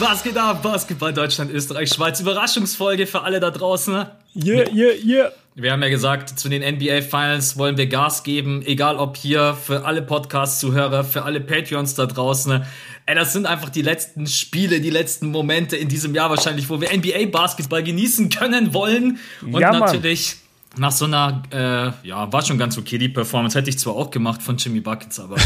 [0.00, 0.62] Was geht ab?
[0.62, 2.20] Basketball Deutschland, Österreich, Schweiz.
[2.20, 4.06] Überraschungsfolge für alle da draußen.
[4.34, 5.32] Yeah, yeah, yeah.
[5.54, 9.54] Wir haben ja gesagt, zu den NBA Finals wollen wir Gas geben, egal ob hier
[9.54, 12.64] für alle Podcast-Zuhörer, für alle Patreons da draußen.
[13.04, 16.80] Ey, das sind einfach die letzten Spiele, die letzten Momente in diesem Jahr wahrscheinlich, wo
[16.80, 19.18] wir NBA Basketball genießen können wollen.
[19.42, 20.36] Und Ja, natürlich
[20.76, 23.58] nach so einer, äh, ja, war schon ganz okay die Performance.
[23.58, 25.36] Hätte ich zwar auch gemacht von Jimmy Buckets, aber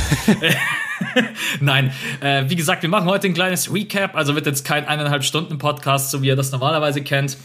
[1.60, 1.92] nein.
[2.20, 4.16] Äh, wie gesagt, wir machen heute ein kleines Recap.
[4.16, 7.38] Also wird jetzt kein eineinhalb Stunden Podcast, so wie ihr das normalerweise kennt.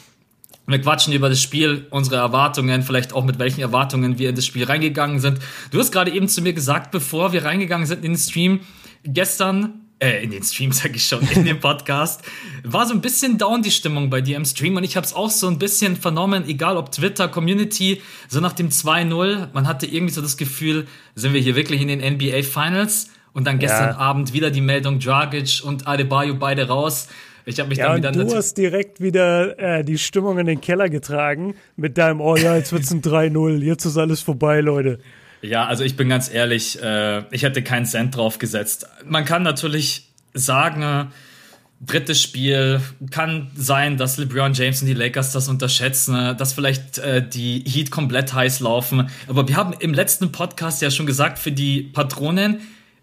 [0.68, 4.46] Wir quatschen über das Spiel, unsere Erwartungen, vielleicht auch mit welchen Erwartungen wir in das
[4.46, 5.40] Spiel reingegangen sind.
[5.72, 8.60] Du hast gerade eben zu mir gesagt, bevor wir reingegangen sind in den Stream,
[9.04, 12.22] gestern, äh, in den Stream sag ich schon, in dem Podcast,
[12.64, 15.14] war so ein bisschen down die Stimmung bei dir im Stream und ich habe es
[15.14, 19.86] auch so ein bisschen vernommen, egal ob Twitter, Community, so nach dem 2-0, man hatte
[19.86, 23.10] irgendwie so das Gefühl, sind wir hier wirklich in den NBA Finals?
[23.32, 23.98] Und dann gestern Ja.
[23.98, 27.08] Abend wieder die Meldung Dragic und Adebayo beide raus.
[27.46, 30.62] Ich habe mich Ja, dann wieder du hast direkt wieder äh, die Stimmung in den
[30.62, 35.00] Keller getragen mit deinem, oh ja, jetzt wird's ein 3-0, jetzt ist alles vorbei, Leute.
[35.42, 38.88] Ja, also ich bin ganz ehrlich, äh, ich hätte keinen Cent drauf gesetzt.
[39.06, 41.06] Man kann natürlich sagen, äh,
[41.82, 46.98] drittes Spiel, kann sein, dass LeBron James und die Lakers das unterschätzen, äh, dass vielleicht
[46.98, 49.10] äh, die Heat komplett heiß laufen.
[49.28, 52.60] Aber wir haben im letzten Podcast ja schon gesagt, für die Patronen,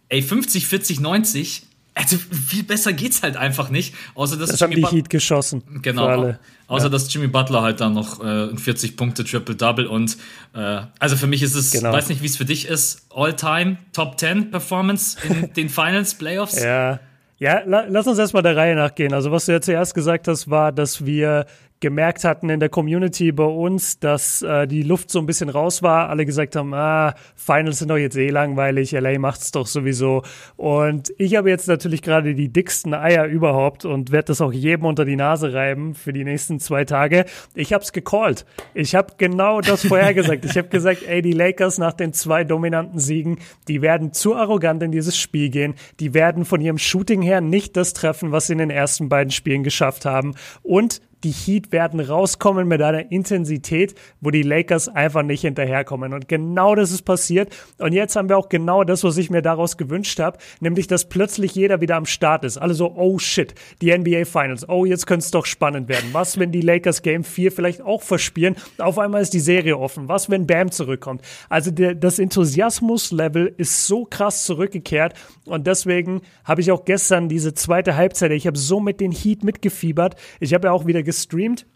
[0.09, 1.66] ey, 50, 40, 90,
[1.97, 3.95] also viel besser geht's halt einfach nicht.
[4.15, 5.63] Außer dass Das haben Jimmy die Butler- Heat geschossen.
[5.83, 6.35] Genau.
[6.69, 10.17] Außer dass Jimmy Butler halt dann noch äh, ein 40 Punkte Triple-Double und
[10.55, 11.93] äh, also für mich ist es, Genau.
[11.93, 16.63] weiß nicht, wie es für dich ist, All-Time Top 10 Performance in den Finals, Playoffs.
[16.63, 17.01] Ja.
[17.39, 19.13] Ja, la lass uns erstmal der Reihe nachgehen.
[19.13, 21.45] Also, was du ja zuerst gesagt hast, war, dass wir
[21.81, 25.83] gemerkt hatten in der Community bei uns, dass äh, die Luft so ein bisschen raus
[25.83, 26.09] war.
[26.09, 30.23] Alle gesagt haben, ah, Finals sind doch jetzt eh langweilig, LA macht's doch sowieso.
[30.57, 34.87] Und ich habe jetzt natürlich gerade die dicksten Eier überhaupt und werde das auch jedem
[34.87, 37.27] unter die Nase reiben für die nächsten zwei Tage.
[37.55, 38.47] Ich hab's gecallt.
[38.73, 40.45] Ich habe genau das vorhergesagt.
[40.47, 44.83] Ich habe gesagt, ey, die Lakers nach den zwei dominanten Siegen, die werden zu arrogant
[44.83, 45.75] in dieses Spiel gehen.
[46.01, 49.31] Die werden von ihrem Shooting her nicht das treffen, was sie in den ersten beiden
[49.31, 50.35] Spielen geschafft haben.
[50.63, 56.13] Und die Heat werden rauskommen mit einer Intensität, wo die Lakers einfach nicht hinterherkommen.
[56.13, 57.55] Und genau das ist passiert.
[57.79, 61.09] Und jetzt haben wir auch genau das, was ich mir daraus gewünscht habe, nämlich, dass
[61.09, 62.59] plötzlich jeder wieder am Start ist.
[62.59, 64.69] Alle so, oh shit, die NBA Finals.
[64.69, 66.11] Oh, jetzt könnte es doch spannend werden.
[66.13, 68.57] Was, wenn die Lakers Game 4 vielleicht auch verspielen?
[68.79, 70.09] Auf einmal ist die Serie offen.
[70.09, 71.23] Was, wenn Bam zurückkommt?
[71.49, 75.15] Also der, das Enthusiasmus-Level ist so krass zurückgekehrt.
[75.47, 79.45] Und deswegen habe ich auch gestern diese zweite Halbzeit, ich habe so mit den Heat
[79.45, 80.17] mitgefiebert.
[80.41, 81.67] Ich habe ja auch wieder gestreamt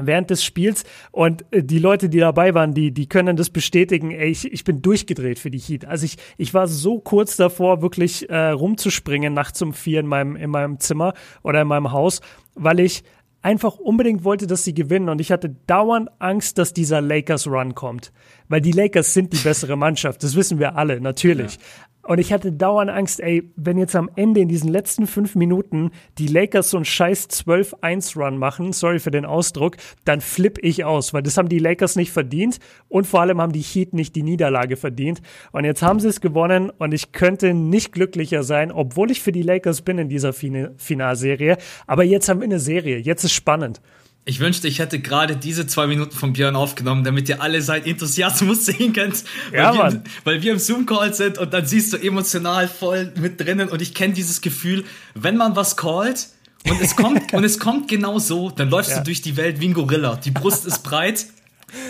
[0.00, 4.10] während des Spiels und äh, die Leute, die dabei waren, die, die können das bestätigen.
[4.10, 5.84] Ey, ich, ich bin durchgedreht für die Heat.
[5.84, 10.36] Also ich, ich war so kurz davor, wirklich äh, rumzuspringen nachts um vier in meinem,
[10.36, 12.20] in meinem Zimmer oder in meinem Haus,
[12.54, 13.04] weil ich
[13.40, 17.74] einfach unbedingt wollte, dass sie gewinnen und ich hatte dauernd Angst, dass dieser Lakers Run
[17.74, 18.10] kommt.
[18.48, 21.58] Weil die Lakers sind die bessere Mannschaft, das wissen wir alle, natürlich.
[22.04, 25.90] Und ich hatte dauernd Angst, ey, wenn jetzt am Ende in diesen letzten fünf Minuten
[26.18, 31.14] die Lakers so einen scheiß 12-1-Run machen, sorry für den Ausdruck, dann flipp ich aus,
[31.14, 34.22] weil das haben die Lakers nicht verdient und vor allem haben die Heat nicht die
[34.22, 35.22] Niederlage verdient.
[35.52, 39.32] Und jetzt haben sie es gewonnen und ich könnte nicht glücklicher sein, obwohl ich für
[39.32, 41.56] die Lakers bin in dieser Fin Finalserie.
[41.86, 43.80] Aber jetzt haben wir eine Serie, jetzt ist spannend.
[44.26, 47.84] Ich wünschte, ich hätte gerade diese zwei Minuten von Björn aufgenommen, damit ihr alle seinen
[47.84, 49.22] Enthusiasmus sehen könnt.
[49.50, 53.38] Weil, Ja, wir, weil wir im Zoom-Call sind und dann siehst du emotional voll mit
[53.38, 54.84] drinnen und ich kenne dieses Gefühl,
[55.14, 56.28] wenn man was callt
[56.68, 58.98] und es kommt, und es kommt genau so, dann läufst Ja.
[58.98, 60.16] du durch die Welt wie ein Gorilla.
[60.16, 61.26] Die Brust ist breit.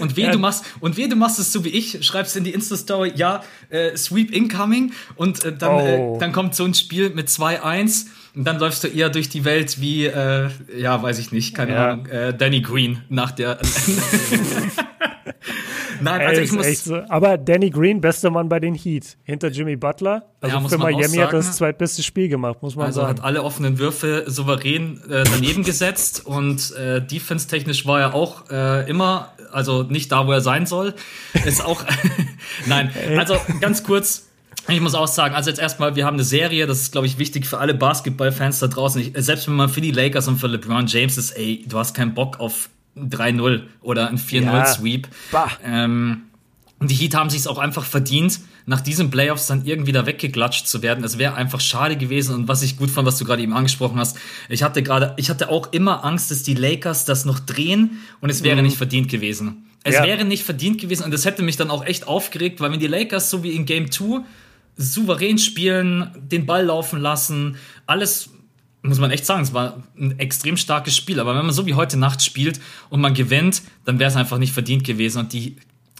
[0.00, 0.30] Und weh, Ja.
[0.32, 3.44] du machst, und weh, du machst es so wie ich, schreibst in die Insta-Story, ja,
[3.68, 6.16] äh, Sweep incoming, und äh, dann, Oh.
[6.16, 9.44] äh, dann kommt so ein Spiel mit 2-1, und dann läufst du eher durch die
[9.44, 11.88] Welt wie, äh, ja, weiß ich nicht, keine Ja.
[11.90, 13.58] Ahnung, äh, Danny Green nach der.
[16.00, 16.84] Nein, Ey, also ich muss.
[16.84, 16.96] so.
[17.08, 19.16] Aber Danny Green, bester Mann bei den Heat.
[19.22, 20.24] Hinter Jimmy Butler.
[20.40, 23.18] Also Ja, muss für Miami hat das zweitbeste Spiel gemacht, muss man Also sagen.
[23.18, 28.88] hat alle offenen Würfe souverän äh, daneben gesetzt und äh, defense-technisch war er auch äh,
[28.90, 30.94] immer, also nicht da, wo er sein soll.
[31.46, 31.84] Ist auch,
[32.66, 34.28] nein, also ganz kurz.
[34.68, 37.18] Ich muss auch sagen, also jetzt erstmal, wir haben eine Serie, das ist, glaube ich,
[37.18, 39.00] wichtig für alle Basketballfans da draußen.
[39.00, 41.94] Ich, selbst wenn man für die Lakers und für LeBron James ist, ey, du hast
[41.94, 45.08] keinen Bock auf ein 3-0 oder ein 4-0-Sweep.
[45.32, 45.50] Bah.
[45.64, 46.22] Ähm,
[46.78, 50.66] und die Heat haben sich auch einfach verdient, nach diesen Playoffs dann irgendwie da weggeklatscht
[50.66, 51.04] zu werden.
[51.04, 52.34] Es wäre einfach schade gewesen.
[52.34, 54.16] Und was ich gut fand, was du gerade eben angesprochen hast,
[54.48, 58.30] ich hatte gerade, ich hatte auch immer Angst, dass die Lakers das noch drehen und
[58.30, 59.66] es wäre nicht verdient gewesen.
[59.82, 60.04] Es Ja.
[60.04, 62.86] wäre nicht verdient gewesen und das hätte mich dann auch echt aufgeregt, weil wenn die
[62.86, 64.20] Lakers so wie in Game 2
[64.76, 67.56] souverän spielen, den Ball laufen lassen,
[67.86, 68.30] alles
[68.82, 71.18] muss man echt sagen, es war ein extrem starkes Spiel.
[71.18, 72.60] Aber wenn man so wie heute Nacht spielt
[72.90, 75.20] und man gewinnt, dann wäre es einfach nicht verdient gewesen.
[75.20, 75.56] Und die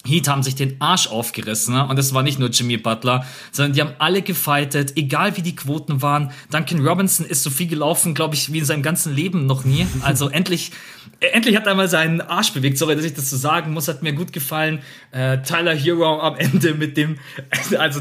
[0.07, 1.75] Heat haben sich den Arsch aufgerissen.
[1.75, 1.87] Ne?
[1.87, 5.57] Und es war nicht nur Jimmy Butler, sondern die haben alle gefightet, egal wie die
[5.57, 6.31] Quoten waren.
[6.51, 9.87] Duncan Robinson ist so viel gelaufen, glaube ich, wie in seinem ganzen Leben noch nie.
[10.03, 10.73] Also endlich,
[11.33, 12.79] endlich hat er mal seinen Arsch bewegt.
[12.79, 14.81] Sorry, dass ich das so sagen muss, hat mir gut gefallen.
[15.13, 17.19] Äh, Tyler Hero am Ende mit dem,
[17.79, 18.01] also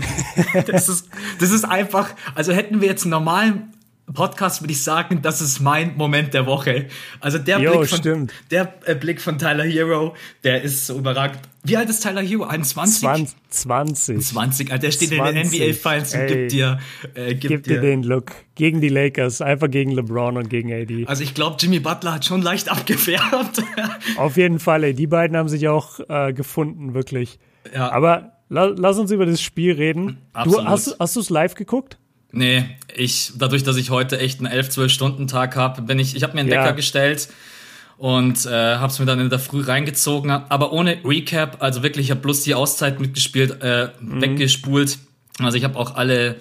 [0.68, 1.10] das ist,
[1.40, 3.74] das ist einfach, also hätten wir jetzt einen normalen
[4.12, 6.88] Podcast würde ich sagen, das ist mein Moment der Woche.
[7.22, 10.14] Also der, jo, Blick, von, der äh, Blick von Tyler Hero,
[10.44, 11.40] der ist so überragend.
[11.64, 12.44] Wie alt ist Tyler Hero?
[12.44, 13.00] 21?
[13.00, 13.38] 20.
[13.50, 14.22] 20.
[14.22, 14.70] 20.
[14.70, 16.80] Der steht 20, in den NBA-Files und gibt dir,
[17.14, 18.34] äh, gibt, gibt dir, dir den Look.
[18.56, 21.06] Gegen die Lakers, einfach gegen LeBron und gegen AD.
[21.08, 23.64] Also ich glaube, Jimmy Butler hat schon leicht abgefärbt.
[24.18, 24.94] Auf jeden Fall, ey.
[24.94, 27.40] Die beiden haben sich auch äh, gefunden, wirklich.
[27.74, 27.90] Ja.
[27.92, 30.18] Aber la lass uns über das Spiel reden.
[30.34, 30.66] Absolut.
[30.66, 31.98] Du, hast, hast du es live geguckt?
[32.35, 32.65] Nee,
[32.95, 36.24] ich, dadurch, dass ich heute echt einen 11, 12 Stunden Tag habe, bin ich, ich
[36.24, 36.63] habe mir einen ja.
[36.63, 37.30] Wecker gestellt
[37.97, 42.07] und äh, habe es mir dann in der Früh reingezogen, aber ohne Recap, also wirklich,
[42.07, 44.19] ich habe bloß die Auszeit mitgespielt, äh, mhm.
[44.19, 44.97] weggespult.
[45.38, 46.38] Also ich habe auch alle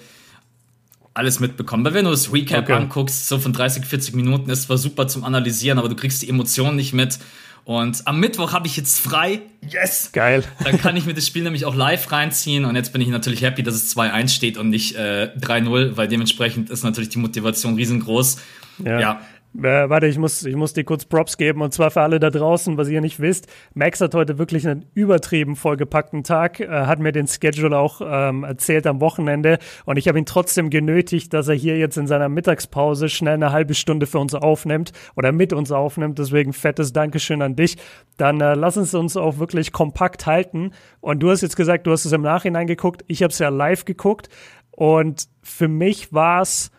[1.13, 1.85] alles mitbekommen.
[1.85, 2.73] Weil wenn du das Recap okay.
[2.73, 6.29] anguckst, so von 30, 40 Minuten, ist zwar super zum Analysieren, aber du kriegst die
[6.29, 7.19] Emotionen nicht mit.
[7.65, 9.41] Und am Mittwoch habe ich jetzt frei.
[9.61, 10.09] Yes!
[10.11, 10.43] Geil.
[10.63, 12.65] Dann kann ich mir das Spiel nämlich auch live reinziehen.
[12.65, 16.07] Und jetzt bin ich natürlich happy, dass es 2-1 steht und nicht äh, 3-0, weil
[16.07, 18.37] dementsprechend ist natürlich die Motivation riesengroß.
[18.83, 18.99] Ja.
[18.99, 19.21] ja.
[19.55, 22.31] Äh, warte, ich muss, ich muss dir kurz Props geben und zwar für alle da
[22.31, 23.47] draußen, was ihr nicht wisst.
[23.75, 28.43] Max hat heute wirklich einen übertrieben vollgepackten Tag, äh, hat mir den Schedule auch ähm,
[28.43, 32.29] erzählt am Wochenende und ich habe ihn trotzdem genötigt, dass er hier jetzt in seiner
[32.29, 36.17] Mittagspause schnell eine halbe Stunde für uns aufnimmt oder mit uns aufnimmt.
[36.17, 37.77] Deswegen fettes Dankeschön an dich.
[38.17, 40.71] Dann äh, lass uns uns auch wirklich kompakt halten.
[40.99, 43.03] Und du hast jetzt gesagt, du hast es im Nachhinein geguckt.
[43.07, 44.29] Ich habe es ja live geguckt
[44.71, 46.71] und für mich war es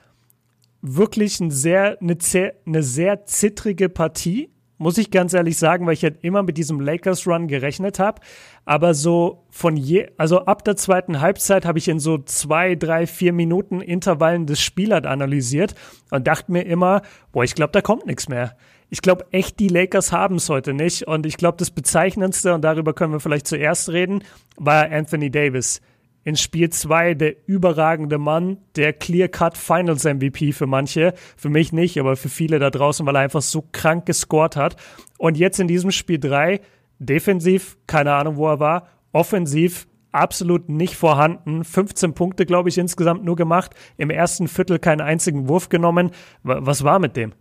[0.85, 2.17] wirklich ein sehr, eine,
[2.67, 6.79] eine sehr zittrige Partie, muss ich ganz ehrlich sagen, weil ich halt immer mit diesem
[6.79, 8.21] Lakers-Run gerechnet habe.
[8.67, 13.07] Aber so von je, also ab der zweiten Halbzeit habe ich in so zwei, drei,
[13.07, 15.75] vier Minuten Intervallen des Spielers analysiert
[16.11, 17.01] und dachte mir immer,
[17.33, 18.57] boah, ich glaube, da kommt nichts mehr.
[18.91, 21.07] Ich glaube echt, die Lakers haben es heute nicht.
[21.07, 24.23] Und ich glaube, das Bezeichnendste, und darüber können wir vielleicht zuerst reden,
[24.57, 25.81] war Anthony Davis
[26.25, 31.99] in Spiel 2 der überragende Mann, der Clear-Cut Finals MVP für manche, für mich nicht,
[32.00, 34.76] aber für viele da draußen, weil er einfach so krank gescored hat.
[35.19, 36.61] Und jetzt in diesem Spiel 3
[36.99, 41.65] defensiv, keine Ahnung, wo er war, offensiv absolut nicht vorhanden.
[41.65, 43.73] 15 Punkte, glaube ich, insgesamt nur gemacht.
[43.97, 46.12] Im ersten Viertel keinen einzigen Wurf genommen.
[46.43, 47.32] Was war mit dem?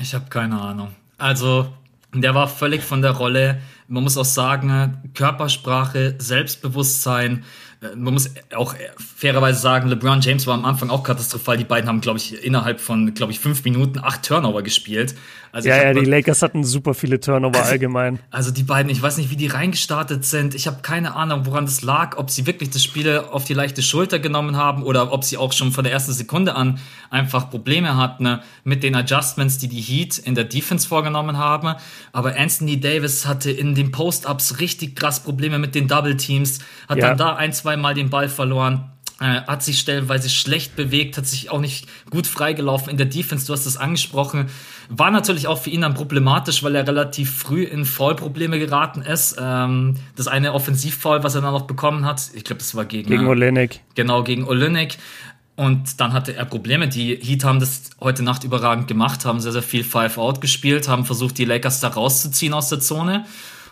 [0.00, 0.88] Ich habe keine Ahnung.
[1.18, 1.68] Also,
[2.14, 3.60] der war völlig von der Rolle.
[3.90, 7.42] Man muss auch sagen, Körpersprache, Selbstbewusstsein,
[7.96, 8.76] man muss auch
[9.16, 11.56] fairerweise sagen, LeBron James war am Anfang auch katastrophal.
[11.56, 15.16] Die beiden haben, glaube ich, innerhalb von, glaube ich, fünf Minuten acht Turnover gespielt.
[15.52, 18.20] Also ja, ja, die Lakers hatten super viele Turnover also, allgemein.
[18.30, 20.54] Also die beiden, ich weiß nicht, wie die reingestartet sind.
[20.54, 23.82] Ich habe keine Ahnung, woran das lag, ob sie wirklich das Spiel auf die leichte
[23.82, 26.78] Schulter genommen haben oder ob sie auch schon von der ersten Sekunde an
[27.10, 31.74] einfach Probleme hatten ne, mit den Adjustments, die die Heat in der Defense vorgenommen haben.
[32.12, 36.98] Aber Anthony Davis hatte in den Post-Ups richtig krass Probleme mit den Double Teams, hat
[36.98, 37.08] ja.
[37.08, 41.26] dann da ein, zwei Mal den Ball verloren äh, hat sich stellenweise schlecht bewegt, hat
[41.26, 44.48] sich auch nicht gut freigelaufen in der Defense, du hast es angesprochen.
[44.92, 49.36] War natürlich auch für ihn dann problematisch, weil er relativ früh in Foul-Probleme geraten ist.
[49.40, 53.08] Ähm, das eine Offensivfoul, was er dann noch bekommen hat, ich glaube, das war gegen...
[53.08, 53.80] Gegen Olenek.
[53.94, 54.98] Genau, gegen Olenek.
[55.54, 56.88] Und dann hatte er Probleme.
[56.88, 61.04] Die Heat haben das heute Nacht überragend gemacht, haben sehr, sehr viel Five-Out gespielt, haben
[61.04, 63.26] versucht, die Lakers da rauszuziehen aus der Zone.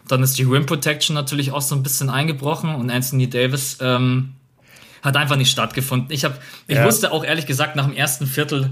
[0.06, 4.34] Dann ist die Rim Protection natürlich auch so ein bisschen eingebrochen und Anthony Davis ähm,
[5.02, 6.12] hat einfach nicht stattgefunden.
[6.12, 6.84] Ich, hab, ich ja.
[6.84, 8.70] wusste auch ehrlich gesagt nach dem ersten Viertel,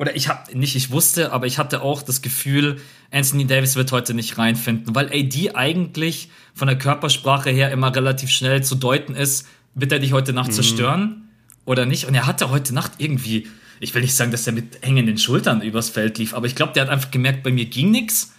[0.00, 2.80] oder ich habe nicht, ich wusste, aber ich hatte auch das Gefühl,
[3.10, 8.30] Anthony Davis wird heute nicht reinfinden, weil AD eigentlich von der Körpersprache her immer relativ
[8.30, 10.54] schnell zu deuten ist, wird er dich heute Nacht mhm.
[10.54, 11.28] zerstören
[11.66, 12.06] oder nicht?
[12.06, 13.46] Und er hatte heute Nacht irgendwie,
[13.78, 16.72] ich will nicht sagen, dass er mit hängenden Schultern übers Feld lief, aber ich glaube,
[16.72, 18.32] der hat einfach gemerkt, bei mir ging nichts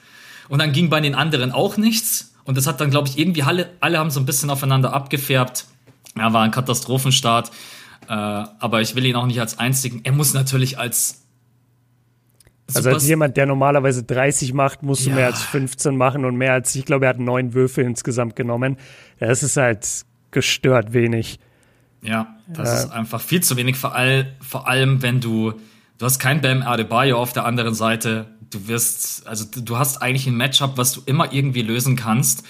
[0.49, 2.33] und dann ging bei den anderen auch nichts.
[2.43, 5.65] Und das hat dann, glaube ich, irgendwie alle, alle haben so ein bisschen aufeinander abgefärbt.
[6.17, 7.51] Ja, war ein Katastrophenstart.
[8.07, 10.01] Äh, aber ich will ihn auch nicht als einzigen.
[10.03, 11.20] Er muss natürlich als
[12.75, 15.15] also als jemand, der normalerweise 30 macht, musst du ja.
[15.15, 18.77] mehr als 15 machen und mehr als, ich glaube, er hat neun Würfe insgesamt genommen.
[19.19, 21.39] Das ist halt gestört wenig.
[22.01, 25.53] Ja, das äh, ist einfach viel zu wenig, vor, all, vor allem wenn du,
[25.97, 30.27] du hast kein Bam Adebayo auf der anderen Seite, du wirst, also du hast eigentlich
[30.27, 32.43] ein Matchup, was du immer irgendwie lösen kannst,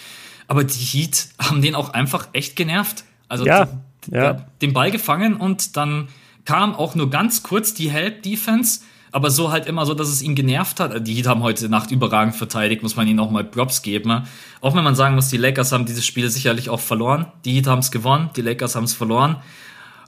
[0.48, 3.04] aber die Heat haben den auch einfach echt genervt.
[3.28, 3.68] Also ja,
[4.10, 4.46] ja.
[4.62, 6.08] den Ball gefangen und dann
[6.46, 10.36] kam auch nur ganz kurz die Help-Defense, aber so halt immer so, dass es ihn
[10.36, 11.06] genervt hat.
[11.06, 14.24] Die Heat haben heute Nacht überragend verteidigt, muss man ihnen auch mal Props geben.
[14.62, 17.26] Auch wenn man sagen muss, die Lakers haben dieses Spiel sicherlich auch verloren.
[17.44, 19.38] Die Heat haben es gewonnen, die Lakers haben es verloren.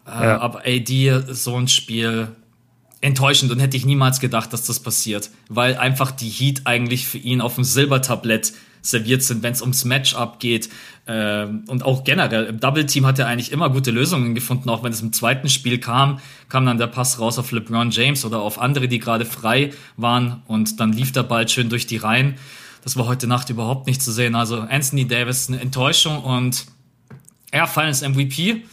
[0.06, 0.42] Äh, ja.
[0.42, 2.30] aber AD, so ein Spiel,
[3.04, 7.18] enttäuschend und hätte ich niemals gedacht, dass das passiert, weil einfach die Heat eigentlich für
[7.18, 10.70] ihn auf dem Silbertablett serviert sind, wenn es ums Matchup geht.
[11.06, 14.84] Äh, und auch generell, im Double Team hat er eigentlich immer gute Lösungen gefunden, auch
[14.84, 18.42] wenn es im zweiten Spiel kam, kam dann der Pass raus auf LeBron James oder
[18.42, 22.36] auf andere, die gerade frei waren und dann lief der Ball schön durch die Reihen.
[22.84, 24.36] Das war heute Nacht überhaupt nicht zu sehen.
[24.36, 26.66] Also Anthony Davis eine Enttäuschung und
[27.52, 28.64] er Finals MVP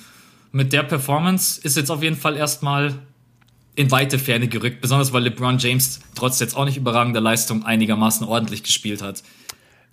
[0.53, 2.95] mit der Performance ist jetzt auf jeden Fall erstmal
[3.77, 8.27] in weite Ferne gerückt, besonders weil LeBron James trotz jetzt auch nicht überragender Leistung einigermaßen
[8.27, 9.23] ordentlich gespielt hat.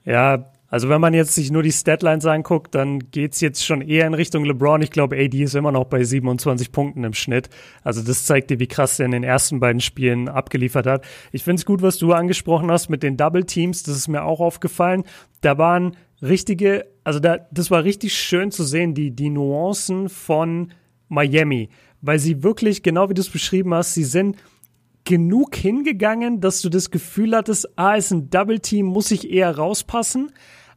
[0.07, 4.07] Ja, also wenn man jetzt sich nur die Statlines anguckt, dann geht's jetzt schon eher
[4.07, 4.81] in Richtung LeBron.
[4.81, 7.49] Ich glaube, AD ist immer noch bei 27 Punkten im Schnitt.
[7.83, 11.05] Also das zeigt dir, wie krass er in den ersten beiden Spielen abgeliefert hat.
[11.33, 13.83] Ich finde es gut, was du angesprochen hast mit den Double Teams.
[13.83, 15.03] Das ist mir auch aufgefallen.
[15.41, 20.71] Da waren richtige, also da, das war richtig schön zu sehen, die, die Nuancen von
[21.09, 21.69] Miami
[22.01, 24.37] weil sie wirklich, genau wie du es beschrieben hast, sie sind
[25.07, 29.55] genug hingegangen, dass du das Gefühl hattest, ah, ist ein Double Team, muss ich eher
[29.55, 30.33] rauspassen.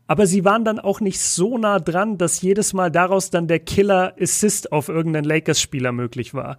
[0.06, 3.58] Aber sie waren dann auch nicht so nah dran, dass jedes Mal daraus dann der
[3.58, 6.58] Killer Assist auf irgendeinen Lakers-Spieler möglich war.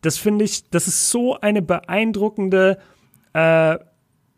[0.00, 2.78] Das finde ich, das ist so eine beeindruckende,
[3.34, 3.78] äh,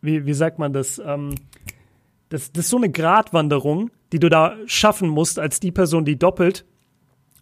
[0.02, 0.98] wie, wie sagt man das?
[0.98, 1.34] Ähm,
[2.28, 6.18] das, das ist so eine Gratwanderung, die du da schaffen musst als die Person, die
[6.18, 6.66] doppelt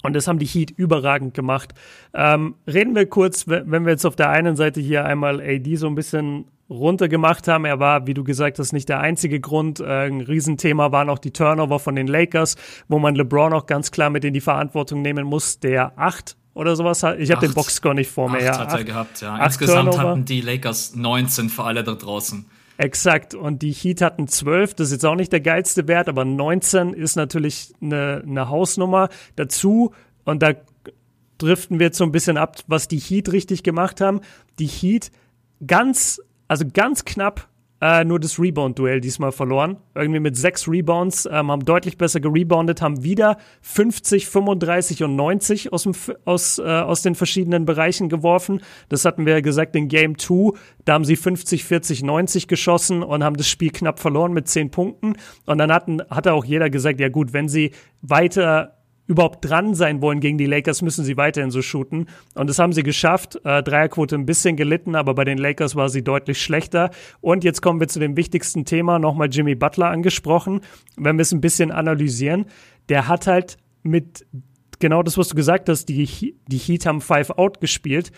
[0.02, 1.74] und das haben die Heat überragend gemacht.
[2.14, 5.86] Ähm, reden wir kurz, wenn wir jetzt auf der einen Seite hier einmal AD so
[5.86, 7.64] ein bisschen runtergemacht haben.
[7.64, 9.80] Er war, wie du gesagt hast, nicht der einzige Grund.
[9.80, 12.56] Äh, ein Riesenthema waren auch die Turnover von den Lakers,
[12.88, 16.76] wo man LeBron auch ganz klar mit in die Verantwortung nehmen muss, der acht oder
[16.76, 17.18] sowas hat.
[17.18, 18.38] Ich habe den Boxscore nicht vor mir.
[18.38, 19.44] Acht ja, hat er gehabt, ja.
[19.44, 20.10] Insgesamt Turnover.
[20.10, 22.46] hatten die Lakers 19 für alle da draußen.
[22.76, 23.34] Exakt.
[23.34, 24.74] Und die Heat hatten 12.
[24.74, 29.08] Das ist jetzt auch nicht der geilste Wert, aber 19 ist natürlich eine, eine Hausnummer.
[29.36, 29.92] Dazu,
[30.24, 30.54] und da
[31.38, 34.20] driften wir jetzt so ein bisschen ab, was die Heat richtig gemacht haben.
[34.58, 35.10] Die Heat
[35.66, 37.48] ganz, also ganz knapp
[37.82, 39.76] äh, nur das Rebound-Duell diesmal verloren.
[39.96, 45.72] Irgendwie mit sechs Rebounds, ähm, haben deutlich besser gereboundet, haben wieder 50, 35 und 90
[45.72, 45.92] aus, dem,
[46.24, 48.60] aus, äh, aus den verschiedenen Bereichen geworfen.
[48.88, 50.56] Das hatten wir ja gesagt in Game 2.
[50.84, 54.70] Da haben sie 50, 40, 90 geschossen und haben das Spiel knapp verloren mit 10
[54.70, 55.14] Punkten.
[55.46, 60.00] Und dann hatten, hatte auch jeder gesagt, ja gut, wenn sie weiter überhaupt dran sein
[60.00, 62.06] wollen gegen die Lakers, müssen sie weiterhin so shooten.
[62.34, 63.40] Und das haben sie geschafft.
[63.44, 66.90] Äh, Dreierquote ein bisschen gelitten, aber bei den Lakers war sie deutlich schlechter.
[67.20, 70.60] Und jetzt kommen wir zu dem wichtigsten Thema, nochmal Jimmy Butler angesprochen.
[70.96, 72.46] Wenn wir es ein bisschen analysieren,
[72.88, 74.24] der hat halt mit
[74.78, 78.12] genau das, was du gesagt hast, die, die Heat haben Five Out gespielt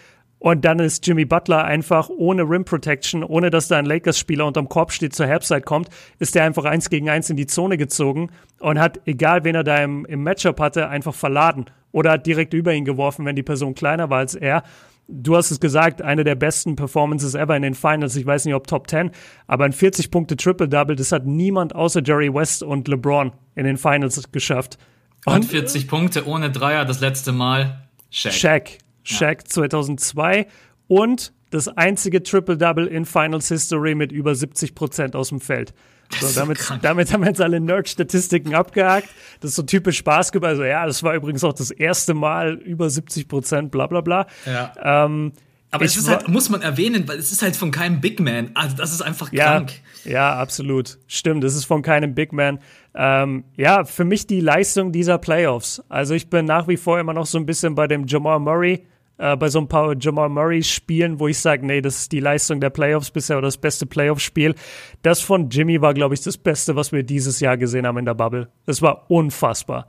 [0.44, 4.68] und dann ist Jimmy Butler einfach ohne Rim Protection, ohne dass da ein Lakers-Spieler unterm
[4.68, 8.28] Korb steht, zur Halbzeit kommt, ist er einfach eins gegen eins in die Zone gezogen
[8.60, 12.52] und hat, egal wen er da im, im Matchup hatte, einfach verladen oder hat direkt
[12.52, 14.64] über ihn geworfen, wenn die Person kleiner war als er.
[15.08, 18.14] Du hast es gesagt, eine der besten Performances ever in den Finals.
[18.14, 19.12] Ich weiß nicht, ob Top 10,
[19.46, 23.78] aber ein 40 Punkte Triple-Double, das hat niemand außer Jerry West und LeBron in den
[23.78, 24.76] Finals geschafft.
[25.24, 27.88] Und, und 40 Punkte ohne Dreier das letzte Mal.
[28.10, 28.32] Shaq.
[28.34, 28.83] Shaq.
[29.04, 29.48] Shaq ja.
[29.48, 30.46] 2002
[30.88, 35.72] und das einzige Triple-Double in Finals History mit über 70 Prozent aus dem Feld.
[36.20, 39.08] So, damit, damit haben wir jetzt alle Nerd-Statistiken abgehakt.
[39.40, 40.50] Das ist so typisch Basketball.
[40.50, 44.26] Also ja, das war übrigens auch das erste Mal über 70 Prozent, bla bla bla.
[44.46, 44.72] Ja.
[45.04, 45.32] Ähm,
[45.70, 48.50] aber es ist halt, muss man erwähnen, weil es ist halt von keinem Big Man.
[48.54, 49.72] Also das ist einfach krank.
[50.04, 50.98] Ja, ja absolut.
[51.08, 52.60] Stimmt, es ist von keinem Big Man.
[52.94, 55.82] Ähm, ja, für mich die Leistung dieser Playoffs.
[55.88, 58.86] Also ich bin nach wie vor immer noch so ein bisschen bei dem Jamal Murray
[59.18, 62.60] äh, bei so ein paar Jamal Murray-Spielen, wo ich sage, nee, das ist die Leistung
[62.60, 64.54] der Playoffs bisher oder das beste Playoff-Spiel.
[65.02, 68.04] Das von Jimmy war, glaube ich, das Beste, was wir dieses Jahr gesehen haben in
[68.04, 68.48] der Bubble.
[68.66, 69.86] Das war unfassbar.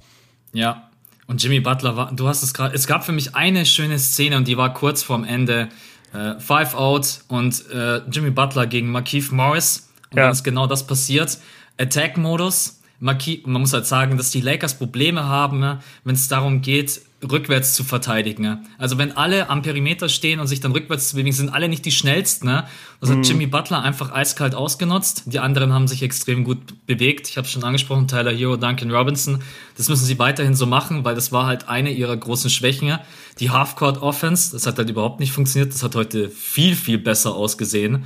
[0.53, 0.89] Ja,
[1.27, 4.38] und Jimmy Butler war, du hast es gerade, es gab für mich eine schöne Szene
[4.38, 5.70] und die war kurz vorm Ende.
[6.13, 9.89] Äh, five Out und äh, Jimmy Butler gegen Markeith Morris.
[10.12, 10.24] Und ja.
[10.24, 11.39] dann ist genau das passiert.
[11.77, 12.82] Attack-Modus.
[13.00, 17.74] Man muss halt sagen, dass die Lakers Probleme haben, ne, wenn es darum geht, rückwärts
[17.74, 18.43] zu verteidigen.
[18.43, 18.63] Ne?
[18.77, 21.86] Also wenn alle am Perimeter stehen und sich dann rückwärts zu bewegen, sind alle nicht
[21.86, 22.48] die schnellsten.
[22.48, 22.65] Ne?
[23.00, 23.24] Das hat mhm.
[23.24, 25.24] Jimmy Butler einfach eiskalt ausgenutzt.
[25.25, 27.29] Die anderen haben sich extrem gut bewegt.
[27.29, 29.41] Ich habe es schon angesprochen, Tyler Hero, Duncan Robinson.
[29.77, 32.98] Das müssen sie weiterhin so machen, weil das war halt eine ihrer großen Schwächen.
[33.39, 35.74] Die Halfcourt Offense, das hat halt überhaupt nicht funktioniert.
[35.74, 38.05] Das hat heute viel, viel besser ausgesehen.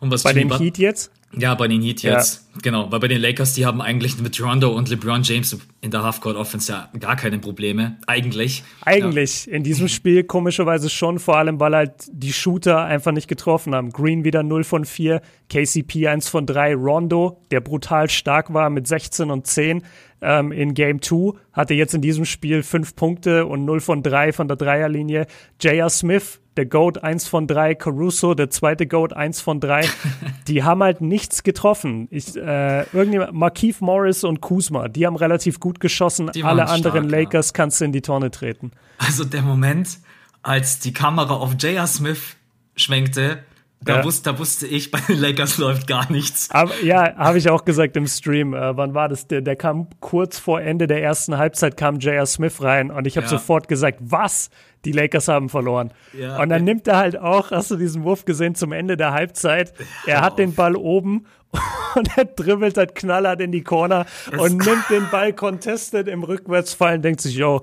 [0.00, 1.12] Und was bei Jimmy den Heat jetzt?
[1.36, 2.46] Ja, bei den Heat jetzt.
[2.54, 2.60] Ja.
[2.62, 6.02] Genau, weil bei den Lakers, die haben eigentlich mit Rondo und LeBron James in der
[6.02, 7.96] Halfcourt Offense ja gar keine Probleme.
[8.06, 8.62] Eigentlich.
[8.82, 9.46] Eigentlich.
[9.46, 9.54] Ja.
[9.54, 13.90] In diesem Spiel komischerweise schon, vor allem, weil halt die Shooter einfach nicht getroffen haben.
[13.90, 18.86] Green wieder 0 von 4, KCP 1 von 3, Rondo, der brutal stark war mit
[18.86, 19.82] 16 und 10
[20.20, 24.32] ähm, in Game 2, hatte jetzt in diesem Spiel 5 Punkte und 0 von 3
[24.34, 25.26] von der Dreierlinie.
[25.60, 25.88] J.R.
[25.88, 29.88] Smith der Goat 1 von 3, Caruso, der zweite Goat 1 von 3,
[30.48, 32.08] die haben halt nichts getroffen.
[32.10, 36.30] Ich, äh, irgendjemand, Markeith Morris und Kuzma, die haben relativ gut geschossen.
[36.42, 37.52] Alle anderen stark, Lakers ja.
[37.54, 38.72] kannst du in die Tonne treten.
[38.98, 39.98] Also der Moment,
[40.42, 41.86] als die Kamera auf J.R.
[41.86, 42.36] Smith
[42.76, 43.44] schwenkte,
[43.84, 44.04] da, ja.
[44.04, 46.50] wusste, da wusste ich, bei den Lakers läuft gar nichts.
[46.50, 48.54] Aber, ja, habe ich auch gesagt im Stream.
[48.54, 49.26] Äh, wann war das?
[49.26, 52.26] Der, der kam kurz vor Ende der ersten Halbzeit, kam J.R.
[52.26, 53.30] Smith rein und ich habe ja.
[53.30, 54.50] sofort gesagt, was?
[54.84, 55.92] Die Lakers haben verloren.
[56.12, 59.12] Ja, und dann nimmt er halt auch, hast du diesen Wurf gesehen zum Ende der
[59.12, 59.72] Halbzeit?
[60.06, 61.26] Er hat den Ball oben
[61.94, 67.02] und er dribbelt halt knallhart in die Corner und nimmt den Ball contested im Rückwärtsfallen,
[67.02, 67.62] denkt sich, yo,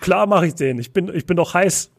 [0.00, 1.90] klar mache ich den, ich bin, ich bin doch heiß.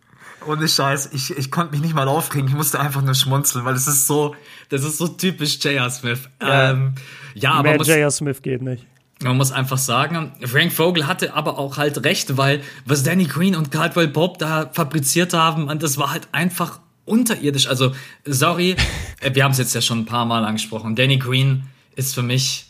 [0.45, 3.75] Ohne Scheiß, ich, ich konnte mich nicht mal aufregen, ich musste einfach nur schmunzeln, weil
[3.75, 4.35] es ist so,
[4.69, 5.89] das ist so typisch J.R.
[5.89, 6.29] Smith.
[6.41, 6.95] Ja, ähm,
[7.33, 8.11] ja Mehr aber J.R.
[8.11, 8.85] Smith geht nicht.
[9.23, 13.55] Man muss einfach sagen, Frank Vogel hatte aber auch halt recht, weil was Danny Green
[13.55, 17.67] und Caldwell Bob da fabriziert haben, und das war halt einfach unterirdisch.
[17.67, 17.93] Also,
[18.25, 18.75] sorry,
[19.21, 20.95] äh, wir haben es jetzt ja schon ein paar Mal angesprochen.
[20.95, 21.63] Danny Green
[21.95, 22.65] ist für mich,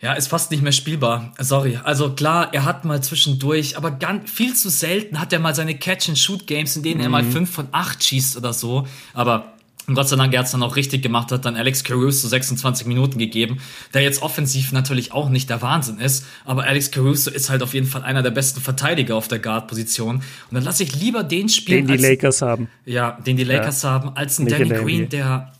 [0.00, 1.32] ja, ist fast nicht mehr spielbar.
[1.38, 1.78] Sorry.
[1.82, 5.76] Also klar, er hat mal zwischendurch, aber ganz, viel zu selten hat er mal seine
[5.76, 7.04] Catch-and-Shoot-Games, in denen mhm.
[7.04, 8.86] er mal 5 von 8 schießt oder so.
[9.14, 9.52] Aber
[9.86, 12.28] und Gott sei Dank, er hat es dann auch richtig gemacht, hat dann Alex Caruso
[12.28, 13.58] 26 Minuten gegeben,
[13.92, 17.74] der jetzt offensiv natürlich auch nicht der Wahnsinn ist, aber Alex Caruso ist halt auf
[17.74, 20.16] jeden Fall einer der besten Verteidiger auf der Guard-Position.
[20.16, 21.86] Und dann lasse ich lieber den spielen.
[21.86, 22.68] Den die als, Lakers haben.
[22.84, 23.90] Ja, den die Lakers ja.
[23.90, 25.52] haben, als einen Danny Green, der.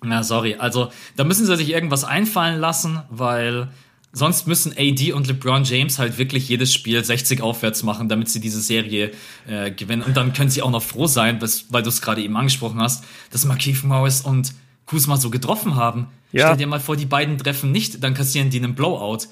[0.00, 0.54] Na, sorry.
[0.56, 3.68] Also, da müssen sie sich irgendwas einfallen lassen, weil
[4.12, 8.40] Sonst müssen AD und LeBron James halt wirklich jedes Spiel 60 aufwärts machen, damit sie
[8.40, 9.12] diese Serie
[9.46, 10.02] äh, gewinnen.
[10.02, 13.04] Und dann können sie auch noch froh sein, weil du es gerade eben angesprochen hast,
[13.30, 14.54] dass Markeith Morris und
[14.86, 16.06] Kuzma so getroffen haben.
[16.32, 16.46] Ja.
[16.46, 19.28] Stell dir mal vor, die beiden treffen nicht, dann kassieren die einen Blowout.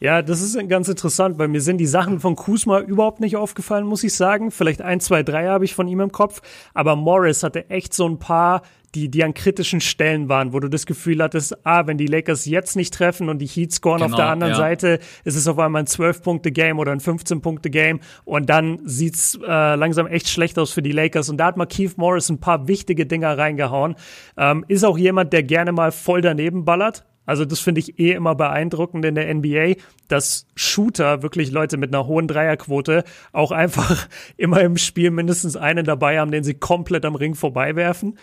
[0.00, 3.86] Ja, das ist ganz interessant, weil mir sind die Sachen von Kuzma überhaupt nicht aufgefallen,
[3.86, 4.50] muss ich sagen.
[4.50, 6.40] Vielleicht ein, zwei, drei habe ich von ihm im Kopf.
[6.74, 8.62] Aber Morris hatte echt so ein paar
[8.94, 12.46] die, die an kritischen Stellen waren, wo du das Gefühl hattest, ah, wenn die Lakers
[12.46, 14.58] jetzt nicht treffen und die Heat scoren genau, auf der anderen ja.
[14.58, 20.06] Seite, ist es auf einmal ein 12-Punkte-Game oder ein 15-Punkte-Game und dann sieht's äh, langsam
[20.06, 21.28] echt schlecht aus für die Lakers.
[21.28, 23.94] Und da hat mal Keith Morris ein paar wichtige Dinger reingehauen.
[24.36, 27.04] Ähm, ist auch jemand, der gerne mal voll daneben ballert.
[27.28, 29.74] Also das finde ich eh immer beeindruckend in der NBA,
[30.08, 35.84] dass Shooter, wirklich Leute mit einer hohen Dreierquote, auch einfach immer im Spiel mindestens einen
[35.84, 38.18] dabei haben, den sie komplett am Ring vorbeiwerfen.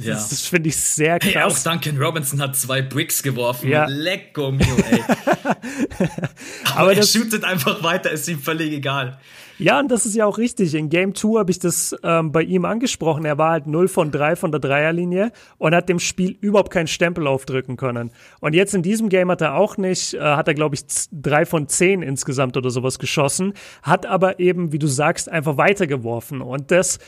[0.00, 0.14] Ja.
[0.14, 1.34] Das, das finde ich sehr krass.
[1.34, 3.68] Hey, auch Duncan Robinson hat zwei Bricks geworfen.
[3.68, 3.84] Ja.
[3.84, 5.02] Lecko mio, ey.
[6.64, 9.18] Aber, Aber er shootet einfach weiter, ist ihm völlig egal.
[9.58, 10.74] Ja, und das ist ja auch richtig.
[10.74, 13.24] In Game 2 habe ich das ähm, bei ihm angesprochen.
[13.24, 16.88] Er war halt 0 von 3 von der Dreierlinie und hat dem Spiel überhaupt keinen
[16.88, 18.10] Stempel aufdrücken können.
[18.40, 21.46] Und jetzt in diesem Game hat er auch nicht, äh, hat er glaube ich 3
[21.46, 26.42] von 10 insgesamt oder sowas geschossen, hat aber eben, wie du sagst, einfach weitergeworfen.
[26.42, 26.98] Und das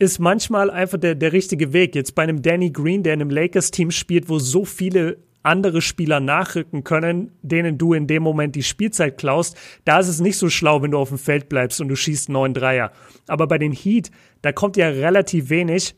[0.00, 1.94] ist manchmal einfach der, der richtige Weg.
[1.94, 6.20] Jetzt bei einem Danny Green, der in einem Lakers-Team spielt, wo so viele andere Spieler
[6.20, 10.48] nachrücken können, denen du in dem Moment die Spielzeit klaust, da ist es nicht so
[10.48, 12.92] schlau, wenn du auf dem Feld bleibst und du schießt neun Dreier.
[13.26, 14.10] Aber bei den Heat,
[14.42, 15.96] da kommt ja relativ wenig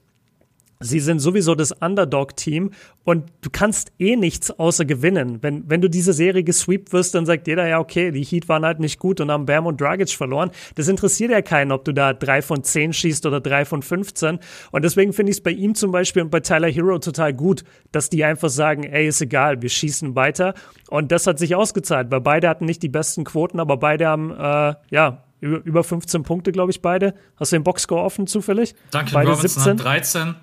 [0.82, 2.70] Sie sind sowieso das Underdog-Team
[3.04, 5.42] und du kannst eh nichts außer gewinnen.
[5.42, 8.64] Wenn, wenn du diese Serie gesweept wirst, dann sagt jeder, ja, okay, die Heat waren
[8.64, 10.50] halt nicht gut und haben Bam und Dragic verloren.
[10.76, 14.38] Das interessiert ja keinen, ob du da drei von zehn schießt oder drei von 15.
[14.70, 17.62] Und deswegen finde ich es bei ihm zum Beispiel und bei Tyler Hero total gut,
[17.92, 20.54] dass die einfach sagen, ey, ist egal, wir schießen weiter.
[20.88, 24.30] Und das hat sich ausgezahlt, weil beide hatten nicht die besten Quoten, aber beide haben,
[24.30, 27.12] äh, ja, über 15 Punkte, glaube ich, beide.
[27.36, 28.74] Hast du den Boxscore offen zufällig?
[28.90, 29.78] Danke, beide Robinson 17.
[29.78, 30.34] hat 13.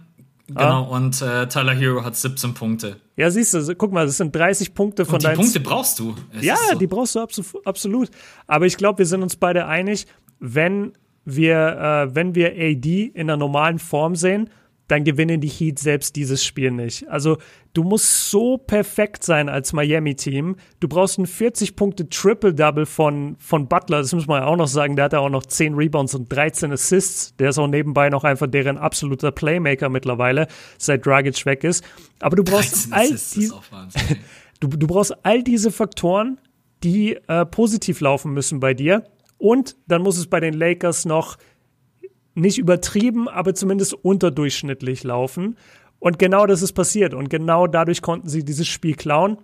[0.47, 0.95] Genau, ah.
[0.95, 2.97] und äh, Tyler Hero hat 17 Punkte.
[3.17, 5.33] Ja, siehst du, guck mal, das sind 30 Punkte von deinen.
[5.33, 6.15] Die Punkte brauchst du.
[6.33, 6.77] Es ja, so.
[6.77, 7.19] die brauchst du
[7.65, 8.09] absolut.
[8.47, 10.07] Aber ich glaube, wir sind uns beide einig,
[10.39, 10.93] wenn
[11.25, 14.49] wir, äh, wenn wir AD in der normalen Form sehen
[14.87, 17.07] dann gewinnen die Heat selbst dieses Spiel nicht.
[17.09, 17.37] Also
[17.73, 20.55] du musst so perfekt sein als Miami-Team.
[20.79, 23.99] Du brauchst ein 40-Punkte-Triple-Double von, von Butler.
[23.99, 24.95] Das muss man ja auch noch sagen.
[24.95, 27.35] Der hat ja auch noch 10 Rebounds und 13 Assists.
[27.35, 30.47] Der ist auch nebenbei noch einfach deren absoluter Playmaker mittlerweile,
[30.77, 31.83] seit Dragic weg ist.
[32.19, 33.51] Aber du brauchst all die,
[34.61, 36.39] du, du brauchst all diese Faktoren,
[36.83, 39.03] die äh, positiv laufen müssen bei dir.
[39.37, 41.37] Und dann muss es bei den Lakers noch
[42.37, 45.57] nicht übertrieben, aber zumindest unterdurchschnittlich laufen.
[45.99, 47.13] Und genau das ist passiert.
[47.13, 49.37] Und genau dadurch konnten sie dieses Spiel klauen.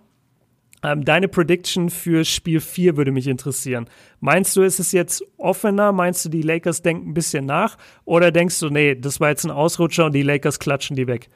[0.84, 3.86] Ähm, deine Prediction für Spiel 4 würde mich interessieren.
[4.20, 5.92] Meinst du, ist es jetzt offener?
[5.92, 7.78] Meinst du, die Lakers denken ein bisschen nach?
[8.04, 11.30] Oder denkst du, nee, das war jetzt ein Ausrutscher und die Lakers klatschen die weg?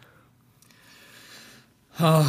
[2.01, 2.25] Oh,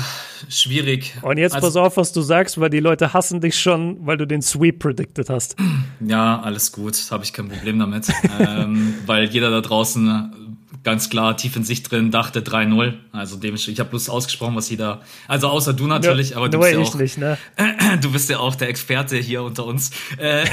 [0.49, 1.15] schwierig.
[1.21, 4.17] Und jetzt also, pass auf, was du sagst, weil die Leute hassen dich schon, weil
[4.17, 5.55] du den Sweep predicted hast.
[5.99, 8.07] Ja, alles gut, habe ich kein Problem damit.
[8.39, 10.49] ähm, weil jeder da draußen
[10.83, 12.93] ganz klar tief in sich drin dachte 3-0.
[13.11, 15.01] Also dem ich habe bloß ausgesprochen, was jeder.
[15.27, 16.95] Also außer du natürlich, aber du bist ja auch.
[16.95, 17.37] Nicht, ne?
[18.01, 19.91] Du bist ja auch der Experte hier unter uns.
[20.17, 20.45] Äh,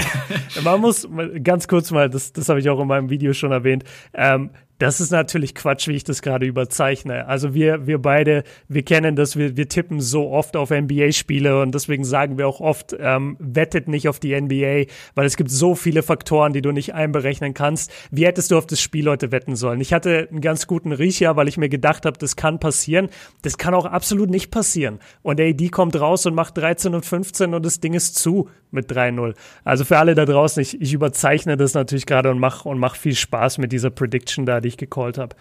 [0.62, 1.07] Man muss
[1.42, 3.85] ganz kurz mal, das, das habe ich auch in meinem Video schon erwähnt.
[4.14, 7.27] Ähm, das ist natürlich Quatsch, wie ich das gerade überzeichne.
[7.27, 11.75] Also wir, wir beide, wir kennen das, wir, wir tippen so oft auf NBA-Spiele und
[11.75, 14.85] deswegen sagen wir auch oft, ähm, wettet nicht auf die NBA,
[15.15, 17.91] weil es gibt so viele Faktoren, die du nicht einberechnen kannst.
[18.11, 19.81] Wie hättest du auf das Spiel heute wetten sollen?
[19.81, 23.09] Ich hatte einen ganz guten Riecher, weil ich mir gedacht habe, das kann passieren.
[23.43, 24.99] Das kann auch absolut nicht passieren.
[25.23, 28.49] Und der AD kommt raus und macht 13 und 15 und das Ding ist zu
[28.71, 29.35] mit 3-0.
[29.65, 32.97] Also für alle da draußen, ich, ich überzeichne das natürlich gerade und mach, und mach
[32.97, 35.37] viel Spaß mit dieser Prediction da, die ich gecallt habe.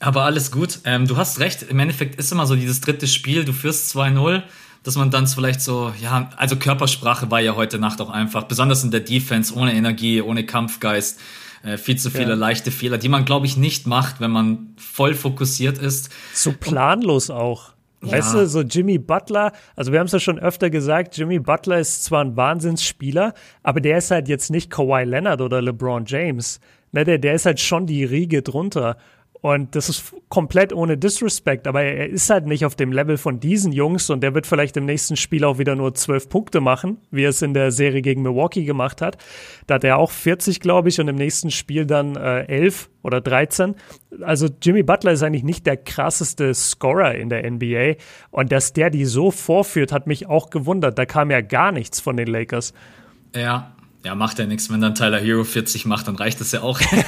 [0.00, 0.80] Aber alles gut.
[0.84, 1.62] Ähm, du hast recht.
[1.62, 3.44] Im Endeffekt ist immer so dieses dritte Spiel.
[3.44, 4.42] Du führst 2-0,
[4.82, 8.82] dass man dann vielleicht so, ja, also Körpersprache war ja heute Nacht auch einfach, besonders
[8.82, 11.20] in der Defense, ohne Energie, ohne Kampfgeist.
[11.62, 12.34] Äh, viel zu viele ja.
[12.34, 16.10] leichte Fehler, die man, glaube ich, nicht macht, wenn man voll fokussiert ist.
[16.34, 17.72] So planlos auch.
[18.00, 18.40] Weißt ja.
[18.40, 22.02] du, so Jimmy Butler, also wir haben es ja schon öfter gesagt, Jimmy Butler ist
[22.02, 26.58] zwar ein Wahnsinnsspieler, aber der ist halt jetzt nicht Kawhi Leonard oder LeBron James.
[26.92, 28.96] Ne, der, der ist halt schon die Riege drunter.
[29.42, 33.40] Und das ist komplett ohne Disrespect, aber er ist halt nicht auf dem Level von
[33.40, 36.98] diesen Jungs und der wird vielleicht im nächsten Spiel auch wieder nur zwölf Punkte machen,
[37.10, 39.18] wie er es in der Serie gegen Milwaukee gemacht hat.
[39.66, 43.20] Da hat er auch 40, glaube ich, und im nächsten Spiel dann äh, 11 oder
[43.20, 43.74] 13.
[44.20, 47.94] Also Jimmy Butler ist eigentlich nicht der krasseste Scorer in der NBA
[48.30, 51.00] und dass der die so vorführt, hat mich auch gewundert.
[51.00, 52.74] Da kam ja gar nichts von den Lakers.
[53.34, 53.74] Ja,
[54.04, 54.68] ja, macht ja nichts.
[54.68, 56.80] Wenn dann Tyler Hero 40 macht, dann reicht das ja auch.
[56.80, 56.88] ähm,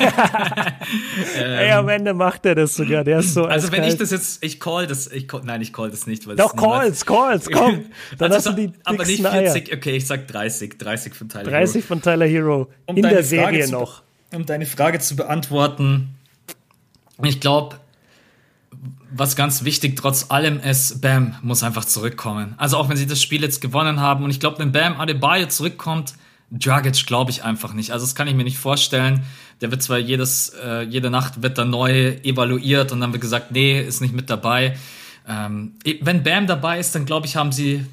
[1.39, 3.03] Ey, am Ende macht er das sogar.
[3.03, 3.45] Der ist so.
[3.47, 6.27] Also wenn ich das jetzt, ich call das, ich call, nein, ich call das nicht,
[6.27, 7.87] weil Doch calls, calls, komm.
[8.19, 9.71] Dann also, hast du die aber nicht 40.
[9.71, 9.77] Eier.
[9.77, 11.87] Okay, ich sag 30, 30 von Tyler 30 Hero.
[11.87, 14.03] von Tyler Hero um in der Serie zu, noch.
[14.33, 16.15] Um deine Frage zu beantworten,
[17.23, 17.77] ich glaube,
[19.11, 22.55] was ganz wichtig trotz allem ist, Bam muss einfach zurückkommen.
[22.57, 25.47] Also auch wenn sie das Spiel jetzt gewonnen haben und ich glaube, wenn Bam Adebayo
[25.47, 26.15] zurückkommt
[26.59, 27.91] Dragic glaube ich einfach nicht.
[27.91, 29.25] Also das kann ich mir nicht vorstellen.
[29.61, 33.51] Der wird zwar jedes, äh, jede Nacht wird dann neu evaluiert und dann wird gesagt,
[33.51, 34.77] nee, ist nicht mit dabei.
[35.29, 37.85] Ähm, wenn Bam dabei ist, dann glaube ich, haben sie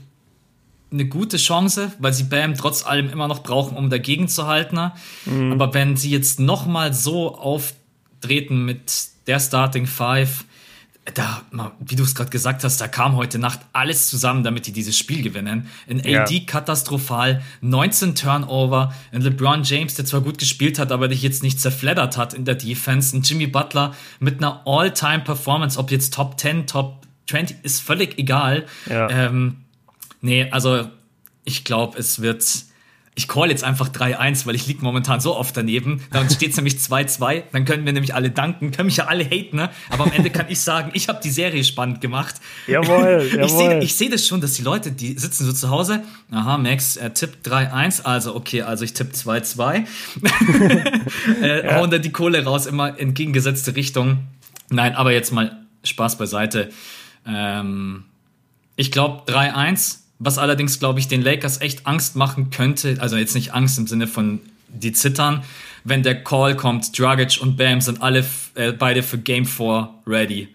[0.92, 4.92] eine gute Chance, weil sie Bam trotz allem immer noch brauchen, um dagegen zu halten.
[5.26, 5.54] Mhm.
[5.54, 10.44] Aber wenn sie jetzt noch mal so auftreten mit der Starting Five,
[11.16, 11.42] da,
[11.80, 14.98] wie du es gerade gesagt hast, da kam heute Nacht alles zusammen, damit die dieses
[14.98, 15.68] Spiel gewinnen.
[15.88, 16.46] In AD ja.
[16.46, 21.60] katastrophal, 19 Turnover, ein LeBron James, der zwar gut gespielt hat, aber dich jetzt nicht
[21.60, 26.68] zerfleddert hat in der Defense, ein Jimmy Butler mit einer All-Time-Performance, ob jetzt Top 10,
[26.68, 28.68] Top 20, ist völlig egal.
[28.88, 29.10] Ja.
[29.10, 29.58] Ähm,
[30.22, 30.88] nee, also
[31.44, 32.44] ich glaube, es wird
[33.14, 36.02] ich call jetzt einfach 3-1, weil ich liege momentan so oft daneben.
[36.12, 37.44] Dann steht es nämlich 2-2.
[37.52, 39.70] Dann können wir nämlich alle danken, können mich ja alle haten, ne?
[39.90, 42.36] Aber am Ende kann ich sagen, ich habe die Serie spannend gemacht.
[42.68, 43.44] Jawohl, jawohl.
[43.44, 46.58] Ich sehe ich seh das schon, dass die Leute, die sitzen so zu Hause, aha,
[46.58, 49.86] Max, er tippt 3-1, also okay, also ich tippe 2-2.
[51.42, 51.76] äh, ja.
[51.76, 54.20] Hauen dann die Kohle raus, immer entgegengesetzte Richtung.
[54.70, 56.70] Nein, aber jetzt mal Spaß beiseite.
[57.28, 58.06] Ähm,
[58.78, 63.34] ich glaube 3-1 was allerdings, glaube ich, den Lakers echt Angst machen könnte, also jetzt
[63.34, 65.44] nicht Angst im Sinne von die zittern,
[65.84, 70.50] wenn der Call kommt, Dragic und Bam sind alle äh, beide für Game 4 ready.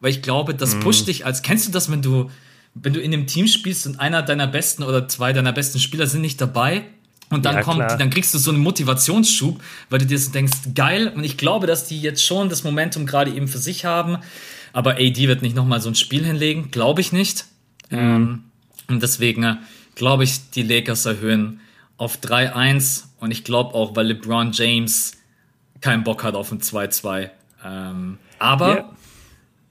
[0.00, 0.80] Weil ich glaube, das mhm.
[0.80, 2.30] pusht dich als, kennst du das, wenn du,
[2.74, 6.06] wenn du in einem Team spielst und einer deiner besten oder zwei deiner besten Spieler
[6.06, 6.84] sind nicht dabei
[7.28, 7.98] und dann ja, kommt, klar.
[7.98, 11.66] dann kriegst du so einen Motivationsschub, weil du dir so denkst, geil, und ich glaube,
[11.66, 14.16] dass die jetzt schon das Momentum gerade eben für sich haben,
[14.72, 17.44] aber AD wird nicht nochmal so ein Spiel hinlegen, glaube ich nicht.
[17.90, 17.98] Mhm.
[17.98, 18.44] Ähm,
[18.92, 19.56] und deswegen äh,
[19.94, 21.60] glaube ich, die Lakers erhöhen
[21.96, 25.12] auf 3-1 und ich glaube auch, weil LeBron James
[25.80, 27.30] keinen Bock hat auf ein 2-2.
[27.64, 28.92] Ähm, aber,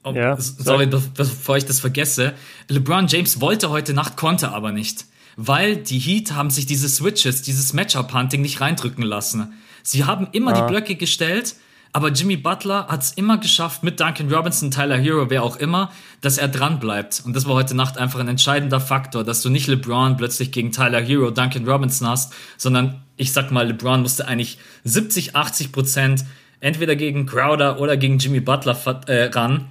[0.06, 0.34] yeah.
[0.34, 2.34] oh, sorry, bevor ich das vergesse,
[2.68, 5.06] LeBron James wollte heute Nacht, konnte aber nicht,
[5.36, 9.52] weil die Heat haben sich diese Switches, dieses Matchup-Hunting nicht reindrücken lassen.
[9.82, 10.60] Sie haben immer ah.
[10.60, 11.56] die Blöcke gestellt
[11.94, 15.92] aber Jimmy Butler hat es immer geschafft, mit Duncan Robinson, Tyler Hero, wer auch immer,
[16.22, 17.22] dass er dran bleibt.
[17.24, 20.72] Und das war heute Nacht einfach ein entscheidender Faktor, dass du nicht LeBron plötzlich gegen
[20.72, 26.24] Tyler Hero, Duncan Robinson hast, sondern ich sag mal, LeBron musste eigentlich 70, 80 Prozent
[26.60, 29.66] entweder gegen Crowder oder gegen Jimmy Butler äh, ran.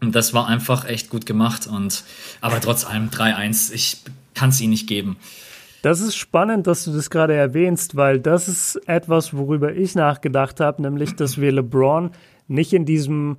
[0.00, 2.04] Das war einfach echt gut gemacht und
[2.40, 3.98] aber trotz allem 3-1, ich
[4.34, 5.16] kann es ihnen nicht geben.
[5.84, 10.58] Das ist spannend, dass du das gerade erwähnst, weil das ist etwas, worüber ich nachgedacht
[10.58, 12.10] habe, nämlich, dass wir LeBron
[12.48, 13.36] nicht in diesem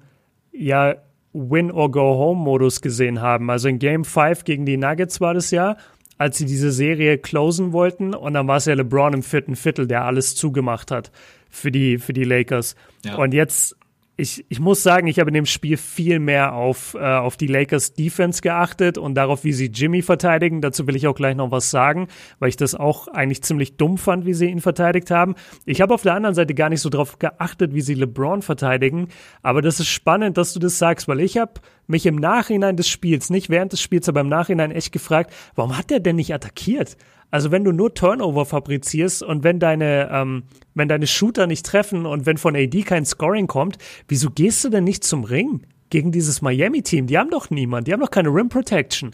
[0.51, 0.93] ja
[1.33, 3.49] Win-or-Go-Home-Modus gesehen haben.
[3.49, 5.75] Also in Game 5 gegen die Nuggets war das ja,
[6.19, 9.87] als sie diese Serie closen wollten und dann war es ja LeBron im vierten Viertel,
[9.87, 11.11] der alles zugemacht hat
[11.49, 12.75] für die, für die Lakers.
[13.03, 13.15] Ja.
[13.15, 13.75] Und jetzt
[14.17, 17.47] ich, ich muss sagen, ich habe in dem Spiel viel mehr auf, äh, auf die
[17.47, 20.61] Lakers Defense geachtet und darauf, wie sie Jimmy verteidigen.
[20.61, 22.07] Dazu will ich auch gleich noch was sagen,
[22.39, 25.35] weil ich das auch eigentlich ziemlich dumm fand, wie sie ihn verteidigt haben.
[25.65, 29.09] Ich habe auf der anderen Seite gar nicht so darauf geachtet, wie sie LeBron verteidigen.
[29.41, 32.87] Aber das ist spannend, dass du das sagst, weil ich habe mich im Nachhinein des
[32.87, 36.33] Spiels, nicht während des Spiels, aber im Nachhinein echt gefragt, warum hat der denn nicht
[36.33, 36.95] attackiert?
[37.31, 42.05] Also wenn du nur Turnover fabrizierst und wenn deine, ähm, wenn deine Shooter nicht treffen
[42.05, 45.65] und wenn von AD kein Scoring kommt, wieso gehst du denn nicht zum Ring?
[45.91, 49.11] Gegen dieses Miami-Team, die haben doch niemand, die haben doch keine Rim Protection.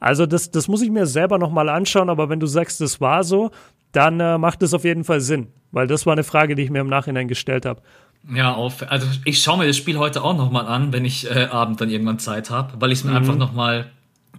[0.00, 3.24] Also das, das muss ich mir selber nochmal anschauen, aber wenn du sagst, das war
[3.24, 3.50] so,
[3.92, 6.70] dann äh, macht es auf jeden Fall Sinn, weil das war eine Frage, die ich
[6.70, 7.82] mir im Nachhinein gestellt habe.
[8.32, 11.44] Ja, auf, also ich schaue mir das Spiel heute auch nochmal an, wenn ich äh,
[11.44, 13.16] Abend dann irgendwann Zeit habe, weil ich es mir mhm.
[13.18, 13.90] einfach nochmal,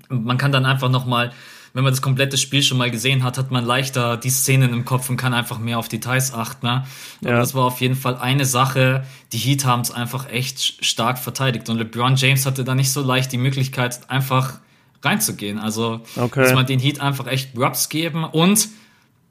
[0.10, 1.32] man kann dann einfach nochmal
[1.76, 4.86] wenn man das komplette Spiel schon mal gesehen hat, hat man leichter die Szenen im
[4.86, 6.66] Kopf und kann einfach mehr auf Details achten.
[6.66, 6.86] Ne?
[7.20, 7.38] Aber ja.
[7.38, 9.04] das war auf jeden Fall eine Sache.
[9.34, 13.02] Die Heat haben es einfach echt stark verteidigt und LeBron James hatte da nicht so
[13.02, 14.60] leicht die Möglichkeit, einfach
[15.04, 15.60] reinzugehen.
[15.60, 16.44] Also okay.
[16.44, 18.70] muss man den Heat einfach echt Rubs geben und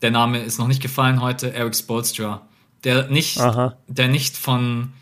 [0.03, 2.43] der Name ist noch nicht gefallen heute, Eric Spolstra,
[2.85, 3.75] der nicht, Aha.
[3.89, 4.93] der nicht von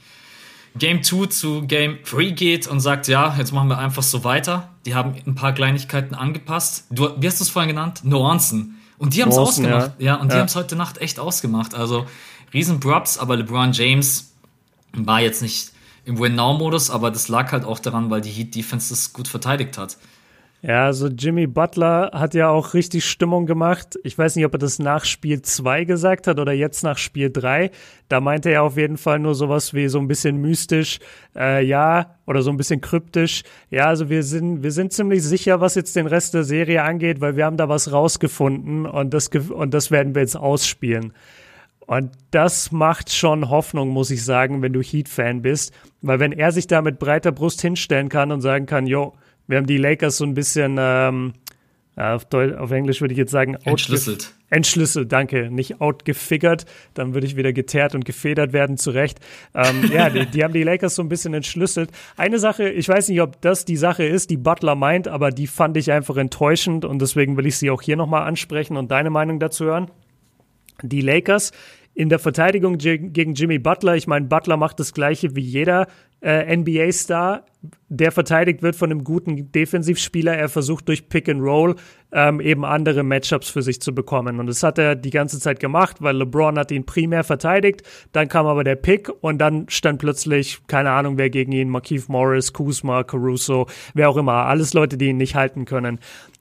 [0.78, 4.70] Game 2 zu Game 3 geht und sagt, ja, jetzt machen wir einfach so weiter.
[4.86, 6.86] Die haben ein paar Kleinigkeiten angepasst.
[6.90, 8.00] Du, wie hast du es vorhin genannt?
[8.04, 8.78] Nuancen.
[8.98, 9.92] Und die haben es ausgemacht.
[9.98, 10.40] Ja, ja und die ja.
[10.40, 11.74] haben es heute Nacht echt ausgemacht.
[11.74, 12.06] Also
[12.54, 14.32] riesen Props, aber LeBron James
[14.92, 15.72] war jetzt nicht
[16.04, 19.98] im Win-Now-Modus, aber das lag halt auch daran, weil die Heat-Defense das gut verteidigt hat.
[20.64, 23.98] Ja, also Jimmy Butler hat ja auch richtig Stimmung gemacht.
[24.04, 27.30] Ich weiß nicht, ob er das nach Spiel 2 gesagt hat oder jetzt nach Spiel
[27.32, 27.72] 3.
[28.08, 31.00] Da meinte er auf jeden Fall nur sowas wie so ein bisschen mystisch,
[31.34, 33.42] äh, ja, oder so ein bisschen kryptisch.
[33.70, 37.20] Ja, also wir sind, wir sind ziemlich sicher, was jetzt den Rest der Serie angeht,
[37.20, 41.12] weil wir haben da was rausgefunden und das, und das werden wir jetzt ausspielen.
[41.80, 45.74] Und das macht schon Hoffnung, muss ich sagen, wenn du Heat-Fan bist.
[46.02, 49.14] Weil wenn er sich da mit breiter Brust hinstellen kann und sagen kann, jo,
[49.52, 51.34] wir haben die Lakers so ein bisschen, ähm,
[51.94, 54.32] auf, Deutsch, auf Englisch würde ich jetzt sagen, entschlüsselt.
[54.48, 55.50] Entschlüsselt, danke.
[55.50, 59.20] Nicht outgefigert, dann würde ich wieder geteert und gefedert werden, zurecht.
[59.54, 61.90] Ähm, ja, die, die, haben die Lakers so ein bisschen entschlüsselt.
[62.16, 65.46] Eine Sache, ich weiß nicht, ob das die Sache ist, die Butler meint, aber die
[65.46, 69.10] fand ich einfach enttäuschend und deswegen will ich sie auch hier nochmal ansprechen und deine
[69.10, 69.90] Meinung dazu hören.
[70.82, 71.52] Die Lakers
[71.94, 75.88] in der Verteidigung gegen Jimmy Butler, ich meine, Butler macht das gleiche wie jeder
[76.22, 77.44] äh, NBA-Star,
[77.88, 80.36] der verteidigt wird von einem guten Defensivspieler.
[80.36, 81.76] Er versucht durch Pick and Roll
[82.12, 84.40] ähm, eben andere Matchups für sich zu bekommen.
[84.40, 87.82] Und das hat er die ganze Zeit gemacht, weil LeBron hat ihn primär verteidigt.
[88.12, 92.08] Dann kam aber der Pick und dann stand plötzlich, keine Ahnung, wer gegen ihn, Markeith
[92.08, 94.46] Morris, Kuzma, Caruso, wer auch immer.
[94.46, 95.98] Alles Leute, die ihn nicht halten können.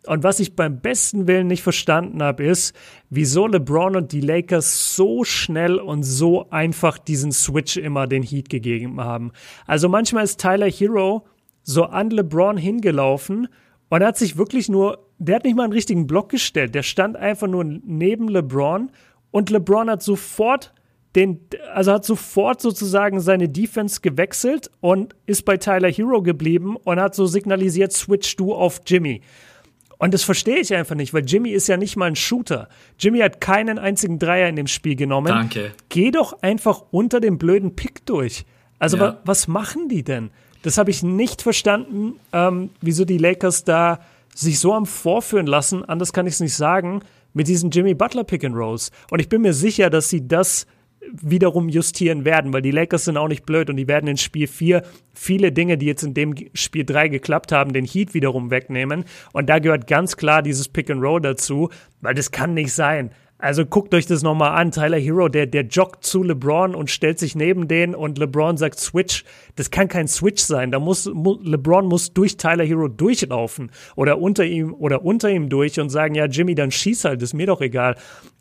[0.08, 2.76] Und was ich beim besten Willen nicht verstanden habe, ist,
[3.10, 8.50] wieso LeBron und die Lakers so schnell und so einfach diesen Switch immer den Heat
[8.50, 9.32] gegeben haben.
[9.68, 11.28] Also manchmal ist Tyler Hero
[11.64, 13.48] so an LeBron hingelaufen
[13.90, 17.16] und hat sich wirklich nur, der hat nicht mal einen richtigen Block gestellt, der stand
[17.16, 18.92] einfach nur neben LeBron
[19.30, 20.74] und LeBron hat sofort
[21.16, 21.42] den,
[21.74, 27.16] also hat sofort sozusagen seine Defense gewechselt und ist bei Tyler Hero geblieben und hat
[27.16, 29.22] so signalisiert, switch du auf Jimmy.
[30.02, 32.70] Und das verstehe ich einfach nicht, weil Jimmy ist ja nicht mal ein Shooter.
[32.98, 35.28] Jimmy hat keinen einzigen Dreier in dem Spiel genommen.
[35.28, 35.74] Danke.
[35.90, 38.46] Geh doch einfach unter dem blöden Pick durch.
[38.80, 39.04] Also ja.
[39.04, 40.32] wa was machen die denn?
[40.64, 44.00] Das habe ich nicht verstanden, ähm, wieso die Lakers da
[44.34, 45.86] sich so am Vorführen lassen.
[45.86, 47.04] Anders kann ich es nicht sagen
[47.36, 48.90] mit diesem Jimmy Butler Pick and Rolls.
[49.12, 50.66] Und ich bin mir sicher, dass sie das
[51.12, 54.48] wiederum justieren werden, weil die Lakers sind auch nicht blöd und die werden in Spiel
[54.48, 54.84] 4
[55.14, 59.06] viele Dinge, die jetzt in dem Spiel 3 geklappt haben, den Heat wiederum wegnehmen.
[59.34, 61.70] Und da gehört ganz klar dieses Pick and Roll dazu,
[62.02, 63.12] weil das kann nicht sein.
[63.42, 64.72] Also guckt euch das nochmal an.
[64.72, 68.80] Tyler Hero, der, der joggt zu LeBron und stellt sich neben den und LeBron sagt
[68.80, 69.24] Switch.
[69.56, 70.70] Das kann kein Switch sein.
[70.70, 75.50] Da muss, mu LeBron muss durch Tyler Hero durchlaufen oder unter ihm oder unter ihm
[75.50, 77.96] durch und sagen, ja, Jimmy, dann schieß halt, ist mir doch egal.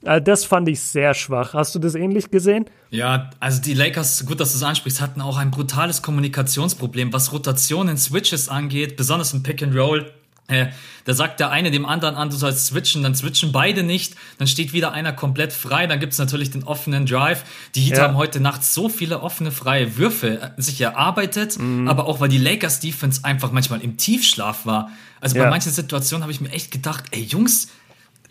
[0.04, 1.54] Also das fand ich sehr schwach.
[1.54, 2.66] Hast du das ähnlich gesehen?
[2.90, 7.32] Ja, also die Lakers, gut, dass du es ansprichst, hatten auch ein brutales Kommunikationsproblem, was
[7.32, 10.12] Rotationen, Switches angeht, besonders im Pick and Roll
[10.50, 10.70] äh,
[11.04, 14.46] da sagt der eine dem anderen an, du sollst switchen, dann switchen beide nicht, dann
[14.46, 17.44] steht wieder einer komplett frei, dann gibt's natürlich den offenen Drive.
[17.74, 18.04] Die Heat ja.
[18.04, 21.88] haben heute Nacht so viele offene freie Würfe äh, sich erarbeitet, mhm.
[21.88, 24.90] aber auch weil die Lakers Defense einfach manchmal im Tiefschlaf war.
[25.20, 25.44] Also ja.
[25.44, 27.68] bei manchen Situationen habe ich mir echt gedacht, ey Jungs,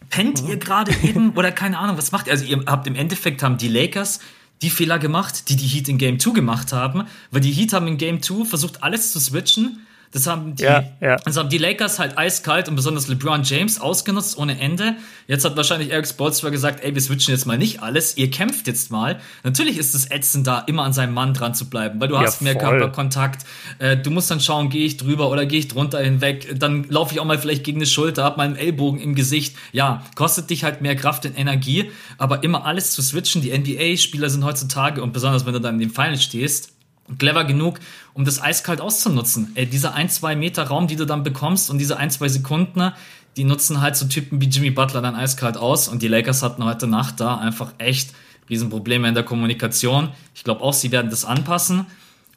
[0.09, 2.33] pennt ihr gerade eben oder keine Ahnung, was macht ihr?
[2.33, 4.19] Also ihr habt im Endeffekt haben die Lakers
[4.61, 7.87] die Fehler gemacht, die die Heat in Game 2 gemacht haben, weil die Heat haben
[7.87, 11.17] in Game 2 versucht alles zu switchen das haben die, ja, ja.
[11.17, 14.95] Das haben die Lakers halt eiskalt und besonders LeBron James ausgenutzt ohne Ende.
[15.27, 18.65] Jetzt hat wahrscheinlich Eric Spoelstra gesagt, ey, wir switchen jetzt mal nicht alles, ihr kämpft
[18.65, 19.19] jetzt mal.
[19.43, 22.21] Natürlich ist es ätzend da, immer an seinem Mann dran zu bleiben, weil du ja,
[22.21, 22.69] hast mehr voll.
[22.69, 23.45] Körperkontakt.
[23.77, 26.59] Äh, du musst dann schauen, gehe ich drüber oder gehe ich drunter hinweg.
[26.59, 29.55] Dann laufe ich auch mal vielleicht gegen eine Schulter, hab meinen Ellbogen im Gesicht.
[29.73, 33.43] Ja, kostet dich halt mehr Kraft und Energie, aber immer alles zu switchen.
[33.43, 36.73] Die NBA-Spieler sind heutzutage und besonders wenn du dann in den Final stehst,
[37.17, 37.79] clever genug,
[38.13, 39.51] um das eiskalt auszunutzen.
[39.55, 42.91] Ey, diese ein, zwei Meter Raum, die du dann bekommst und diese ein, zwei Sekunden,
[43.37, 46.63] die nutzen halt so Typen wie Jimmy Butler dann eiskalt aus und die Lakers hatten
[46.63, 48.13] heute Nacht da einfach echt
[48.49, 50.09] Riesenprobleme in der Kommunikation.
[50.33, 51.85] Ich glaube auch, sie werden das anpassen.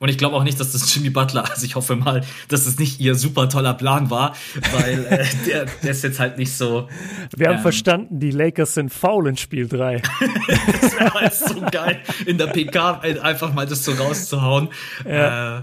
[0.03, 2.77] Und ich glaube auch nicht, dass das Jimmy Butler, also ich hoffe mal, dass das
[2.77, 4.35] nicht ihr super toller Plan war,
[4.73, 6.89] weil äh, der, der ist jetzt halt nicht so.
[7.37, 10.03] Wir ähm, haben verstanden, die Lakers sind faul in Spiel 3.
[10.81, 14.71] das wäre halt so geil, in der PK einfach mal das so rauszuhauen.
[15.07, 15.59] Ja.
[15.59, 15.63] Äh,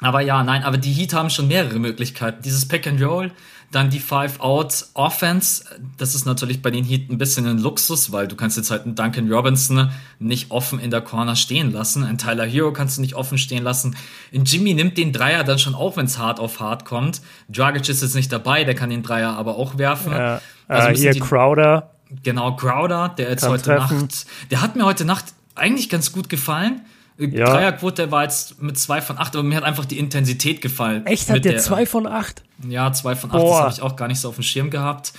[0.00, 2.42] aber ja, nein, aber die Heat haben schon mehrere Möglichkeiten.
[2.42, 3.32] Dieses Pick and Roll,
[3.72, 5.64] dann die Five-Out-Offense,
[5.96, 8.84] das ist natürlich bei den Heat ein bisschen ein Luxus, weil du kannst jetzt halt
[8.84, 12.04] einen Duncan Robinson nicht offen in der Corner stehen lassen.
[12.04, 13.96] Ein Tyler Hero kannst du nicht offen stehen lassen.
[14.32, 17.22] Ein Jimmy nimmt den Dreier dann schon auch, wenn es hart auf hart kommt.
[17.48, 20.12] Dragic ist jetzt nicht dabei, der kann den Dreier aber auch werfen.
[20.12, 21.90] Ja, also äh, hier Crowder.
[22.22, 24.02] Genau, Crowder, der jetzt heute treffen.
[24.02, 26.82] Nacht, der hat mir heute Nacht eigentlich ganz gut gefallen.
[27.30, 27.46] Ja.
[27.46, 31.06] Dreierquote war jetzt mit 2 von 8, aber mir hat einfach die Intensität gefallen.
[31.06, 31.30] Echt?
[31.30, 32.42] Hat der 2 von 8?
[32.68, 33.50] Ja, 2 von 8, Boah.
[33.50, 35.12] das habe ich auch gar nicht so auf dem Schirm gehabt.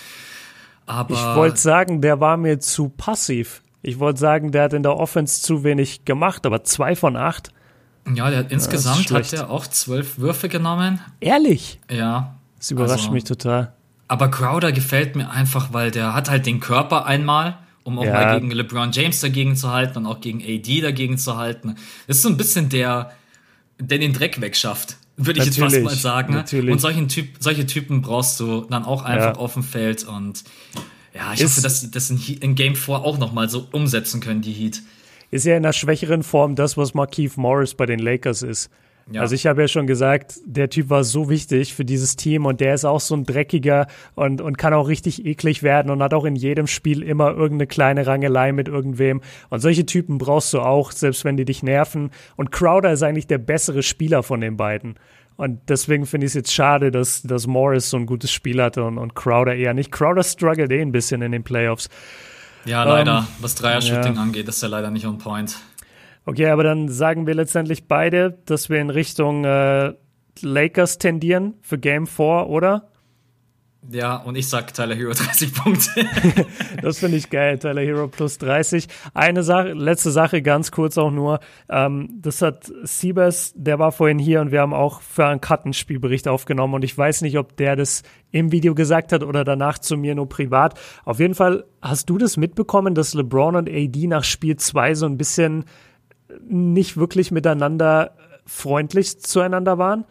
[0.86, 3.62] Aber ich wollte sagen, der war mir zu passiv.
[3.82, 7.52] Ich wollte sagen, der hat in der Offense zu wenig gemacht, aber 2 von 8.
[8.14, 11.00] Ja, der hat insgesamt hat er auch 12 Würfe genommen.
[11.20, 11.80] Ehrlich?
[11.90, 12.36] Ja.
[12.58, 13.74] Das überrascht also, mich total.
[14.08, 18.14] Aber Crowder gefällt mir einfach, weil der hat halt den Körper einmal um auch ja.
[18.14, 21.76] mal gegen LeBron James dagegen zu halten und auch gegen AD dagegen zu halten.
[22.08, 23.12] Das ist so ein bisschen der,
[23.80, 26.34] der den Dreck wegschafft, würde ich natürlich, jetzt fast mal sagen.
[26.34, 26.72] Natürlich.
[26.72, 29.40] Und solchen typ, solche Typen brauchst du dann auch einfach ja.
[29.40, 30.44] auf dem Feld und
[31.14, 34.20] ja, ich ist, hoffe, dass sie das in, in Game 4 auch nochmal so umsetzen
[34.20, 34.82] können, die Heat.
[35.30, 38.70] Ist ja in einer schwächeren Form das, was Markeith Morris bei den Lakers ist.
[39.12, 39.22] Ja.
[39.22, 42.62] Also ich habe ja schon gesagt, der Typ war so wichtig für dieses Team und
[42.62, 46.14] der ist auch so ein dreckiger und, und kann auch richtig eklig werden und hat
[46.14, 49.22] auch in jedem Spiel immer irgendeine kleine Rangelei mit irgendwem.
[49.50, 52.12] Und solche Typen brauchst du auch, selbst wenn die dich nerven.
[52.38, 54.96] Und Crowder ist eigentlich der bessere Spieler von den beiden.
[55.36, 58.84] Und deswegen finde ich es jetzt schade, dass, dass Morris so ein gutes Spiel hatte
[58.84, 59.92] und, und Crowder eher nicht.
[59.92, 61.90] Crowder struggelt eh ein bisschen in den Playoffs.
[62.66, 63.18] Ja, leider.
[63.18, 64.22] Um, ähm, was Dreier-Shooting ja.
[64.22, 65.58] angeht, ist er leider nicht on point.
[66.26, 69.94] Okay, aber dann sagen wir letztendlich beide, dass wir in Richtung äh,
[70.42, 72.90] Lakers tendieren für Game 4, oder?
[73.92, 76.06] Ja, und ich sag Tyler Hero 30 Punkte.
[76.82, 78.88] das finde ich geil, Tyler Hero plus 30.
[79.14, 81.40] Eine Sache, letzte Sache, ganz kurz auch nur.
[81.70, 86.28] Ähm, das hat Siebers, der war vorhin hier und wir haben auch für einen Kartenspielbericht
[86.28, 89.98] aufgenommen und ich weiß nicht, ob der das im Video gesagt hat oder danach zu
[89.98, 90.80] mir nur privat.
[91.04, 95.06] Auf jeden Fall hast du das mitbekommen, dass LeBron und AD nach Spiel 2 so
[95.06, 95.66] ein bisschen
[96.48, 98.12] nicht wirklich miteinander
[98.46, 100.06] freundlich zueinander waren.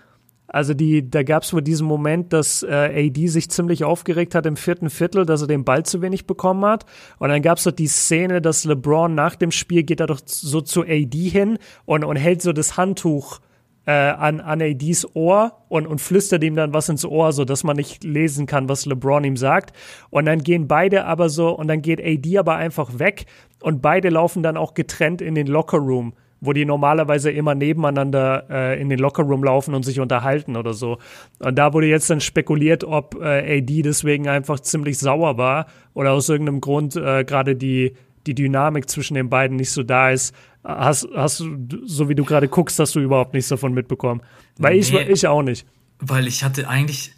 [0.53, 4.45] Also die, da gab es wohl diesen Moment, dass äh, AD sich ziemlich aufgeregt hat
[4.45, 6.85] im vierten Viertel, dass er den Ball zu wenig bekommen hat.
[7.19, 10.21] Und dann gab es doch die Szene, dass LeBron nach dem Spiel geht er doch
[10.27, 13.41] so zu AD hin und, und hält so das Handtuch
[13.87, 17.65] äh, an, an ADs Ohr und, und flüstert ihm dann was ins Ohr, so dass
[17.65, 19.77] man nicht lesen kann, was LeBron ihm sagt.
[20.11, 23.27] Und dann gehen beide aber so, und dann geht AD aber einfach weg
[23.61, 26.15] und beide laufen dann auch getrennt in den Lockerroom
[26.45, 30.99] wo die normalerweise immer nebeneinander äh, in den Lockerroom laufen und sich unterhalten oder so.
[31.39, 36.11] Und da wurde jetzt dann spekuliert, ob äh, AD deswegen einfach ziemlich sauer war oder
[36.11, 37.95] aus irgendeinem Grund äh, gerade die,
[38.27, 40.35] die Dynamik zwischen den beiden nicht so da ist.
[40.65, 44.23] Hast, hast du, so wie du gerade guckst, hast du überhaupt nichts davon mitbekommen.
[44.59, 45.67] Weil nee, ich, ich auch nicht.
[45.99, 47.13] Weil ich hatte eigentlich,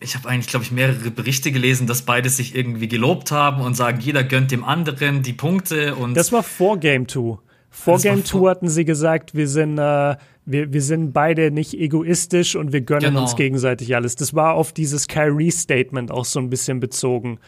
[0.00, 3.74] ich habe eigentlich, glaube ich, mehrere Berichte gelesen, dass beide sich irgendwie gelobt haben und
[3.74, 6.14] sagen, jeder gönnt dem anderen die Punkte und.
[6.14, 7.38] Das war vor Game 2.
[7.70, 12.56] Vor Game 2 hatten sie gesagt, wir sind, äh, wir, wir sind beide nicht egoistisch
[12.56, 13.22] und wir gönnen genau.
[13.22, 14.16] uns gegenseitig alles.
[14.16, 17.38] Das war auf dieses Kyrie-Statement auch so ein bisschen bezogen.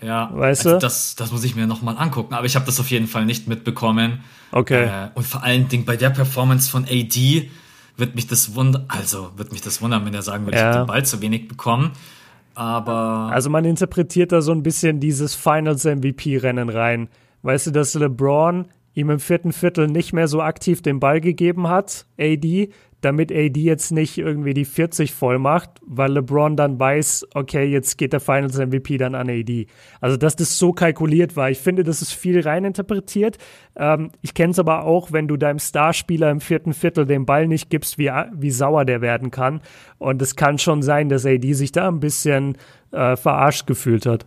[0.00, 0.80] Ja, weißt also du?
[0.80, 3.48] Das, das muss ich mir nochmal angucken, aber ich habe das auf jeden Fall nicht
[3.48, 4.20] mitbekommen.
[4.52, 4.84] Okay.
[4.84, 7.50] Äh, und vor allen Dingen bei der Performance von AD
[7.96, 10.62] wird mich das wundern, also wird mich das wundern, wenn er sagen würde, ja.
[10.62, 11.92] ich habe den Ball zu wenig bekommen.
[12.54, 13.30] Aber.
[13.32, 17.08] Also man interpretiert da so ein bisschen dieses Finals MVP-Rennen rein.
[17.42, 21.68] Weißt du, dass LeBron ihm im vierten Viertel nicht mehr so aktiv den Ball gegeben
[21.68, 22.68] hat, AD,
[23.02, 27.98] damit AD jetzt nicht irgendwie die 40 voll macht, weil LeBron dann weiß, okay, jetzt
[27.98, 29.66] geht der Finals MVP dann an AD.
[30.00, 31.50] Also, dass das so kalkuliert war.
[31.50, 33.38] Ich finde, das ist viel reininterpretiert.
[33.76, 37.48] Ähm, ich kenne es aber auch, wenn du deinem Starspieler im vierten Viertel den Ball
[37.48, 39.60] nicht gibst, wie, wie sauer der werden kann.
[39.98, 42.56] Und es kann schon sein, dass AD sich da ein bisschen
[42.92, 44.26] äh, verarscht gefühlt hat.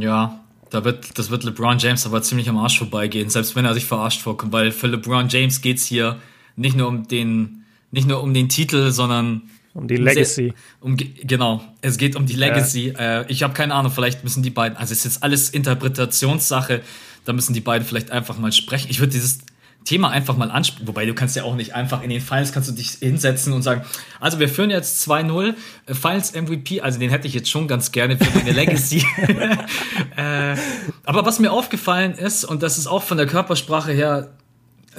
[0.00, 3.74] Ja, da wird, das wird LeBron James aber ziemlich am Arsch vorbeigehen, selbst wenn er
[3.74, 6.18] sich verarscht vorkommt, weil für LeBron James geht's hier
[6.56, 9.42] nicht nur um den nicht nur um den Titel, sondern
[9.76, 10.54] um die Legacy.
[10.80, 12.94] Um, genau, es geht um die Legacy.
[12.96, 13.20] Ja.
[13.20, 16.80] Äh, ich habe keine Ahnung, vielleicht müssen die beiden, also es ist jetzt alles Interpretationssache,
[17.24, 18.88] da müssen die beiden vielleicht einfach mal sprechen.
[18.90, 19.40] Ich würde dieses
[19.84, 22.68] Thema einfach mal ansprechen, wobei du kannst ja auch nicht einfach in den Finals kannst
[22.68, 23.82] du dich hinsetzen und sagen,
[24.18, 25.54] also wir führen jetzt 2-0,
[25.86, 29.04] äh, Finals MVP, also den hätte ich jetzt schon ganz gerne für meine Legacy.
[30.16, 30.56] äh,
[31.04, 34.30] aber was mir aufgefallen ist, und das ist auch von der Körpersprache her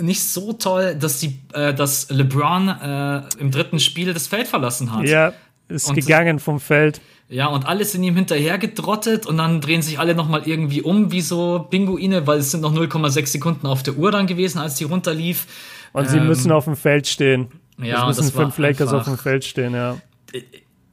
[0.01, 4.93] nicht so toll, dass die, äh, dass LeBron äh, im dritten Spiel das Feld verlassen
[4.93, 5.05] hat.
[5.05, 5.33] Ja,
[5.67, 7.01] ist und, gegangen vom Feld.
[7.29, 11.11] Ja, und alle sind ihm hinterher gedrottet und dann drehen sich alle nochmal irgendwie um,
[11.11, 14.75] wie so Pinguine, weil es sind noch 0,6 Sekunden auf der Uhr dann gewesen, als
[14.75, 15.45] die runterlief.
[15.91, 17.47] Und ähm, sie müssen auf dem Feld stehen.
[17.81, 19.97] Ja, es müssen fünf Lakers auf dem Feld stehen, ja.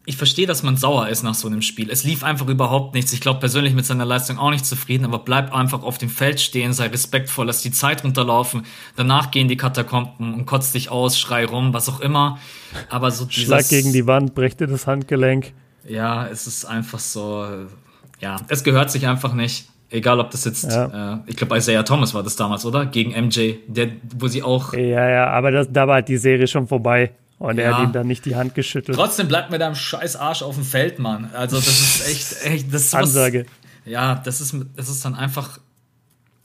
[0.06, 1.90] Ich verstehe, dass man sauer ist nach so einem Spiel.
[1.90, 3.12] Es lief einfach überhaupt nichts.
[3.14, 6.40] Ich glaube persönlich mit seiner Leistung auch nicht zufrieden, aber bleib einfach auf dem Feld
[6.40, 8.66] stehen, sei respektvoll, lass die Zeit runterlaufen.
[8.96, 12.38] Danach gehen die Katakomben und kotzt dich aus, schrei rum, was auch immer.
[12.90, 15.52] Aber so dieses, Schlag gegen die Wand, brech dir das Handgelenk.
[15.88, 17.46] Ja, es ist einfach so,
[18.20, 19.68] ja, es gehört sich einfach nicht.
[19.90, 21.14] Egal, ob das jetzt, ja.
[21.14, 22.84] äh, ich glaube, Isaiah Thomas war das damals, oder?
[22.86, 24.72] Gegen MJ, der, wo sie auch.
[24.72, 27.12] Ja, ja, aber das, da war halt die Serie schon vorbei.
[27.38, 27.64] Und ja.
[27.64, 28.96] er hat ihm dann nicht die Hand geschüttelt.
[28.96, 31.30] Trotzdem bleibt mir da ein scheiß Arsch auf dem Feld, Mann.
[31.34, 33.46] Also das ist echt, echt das ist Ansage.
[33.84, 35.58] Was, ja, das ist, das ist dann einfach,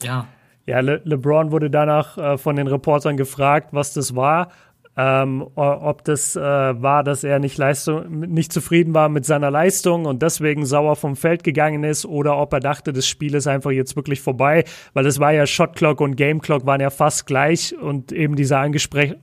[0.04, 0.28] ja.
[0.66, 4.52] Ja, Le LeBron wurde danach äh, von den Reportern gefragt, was das war
[5.00, 10.04] ähm, ob das äh, war, dass er nicht, Leistung, nicht zufrieden war mit seiner Leistung
[10.04, 13.72] und deswegen sauer vom Feld gegangen ist oder ob er dachte, das Spiel ist einfach
[13.72, 18.12] jetzt wirklich vorbei, weil es war ja Shotclock und Gameclock waren ja fast gleich und
[18.12, 19.22] eben diese angesprochenen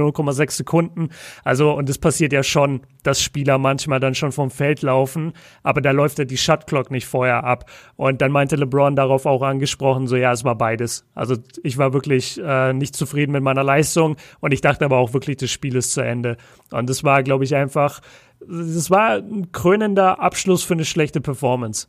[0.00, 1.10] 0,6 Sekunden.
[1.44, 5.32] Also, und es passiert ja schon, dass Spieler manchmal dann schon vom Feld laufen,
[5.62, 7.70] aber da läuft ja die Shotclock nicht vorher ab.
[7.94, 11.06] Und dann meinte LeBron darauf auch angesprochen, so ja, es war beides.
[11.14, 15.12] Also ich war wirklich äh, nicht zufrieden mit meiner Leistung und ich dachte aber auch
[15.12, 16.36] wirklich, das Spiel ist zu Ende.
[16.70, 18.00] Und das war, glaube ich, einfach,
[18.40, 21.88] das war ein krönender Abschluss für eine schlechte Performance.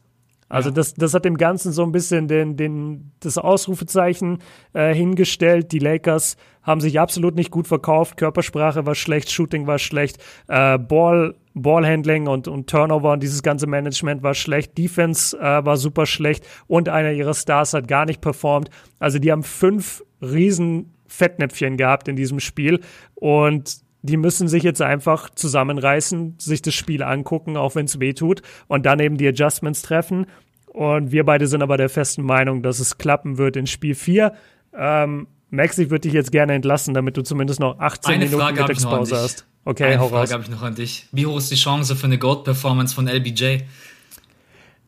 [0.50, 0.76] Also ja.
[0.76, 4.40] das, das hat dem Ganzen so ein bisschen den, den, das Ausrufezeichen
[4.74, 5.72] äh, hingestellt.
[5.72, 8.18] Die Lakers haben sich absolut nicht gut verkauft.
[8.18, 13.68] Körpersprache war schlecht, Shooting war schlecht, äh, Ball, Ballhandling und, und Turnover und dieses ganze
[13.68, 14.78] Management war schlecht.
[14.78, 18.70] Defense äh, war super schlecht und einer ihrer Stars hat gar nicht performt.
[19.00, 22.80] Also die haben fünf riesen Fettnäpfchen gehabt in diesem Spiel
[23.16, 28.14] und die müssen sich jetzt einfach zusammenreißen, sich das Spiel angucken, auch wenn es weh
[28.14, 30.26] tut und dann eben die Adjustments treffen.
[30.68, 34.34] Und wir beide sind aber der festen Meinung, dass es klappen wird in Spiel 4.
[34.74, 38.42] Ähm, Max, ich würde dich jetzt gerne entlassen, damit du zumindest noch 18 eine Minuten
[38.42, 39.46] Frage Mittagspause hast.
[39.66, 41.08] Okay, eine hau Frage habe ich noch an dich.
[41.12, 43.60] Wie hoch ist die Chance für eine Gold-Performance von LBJ?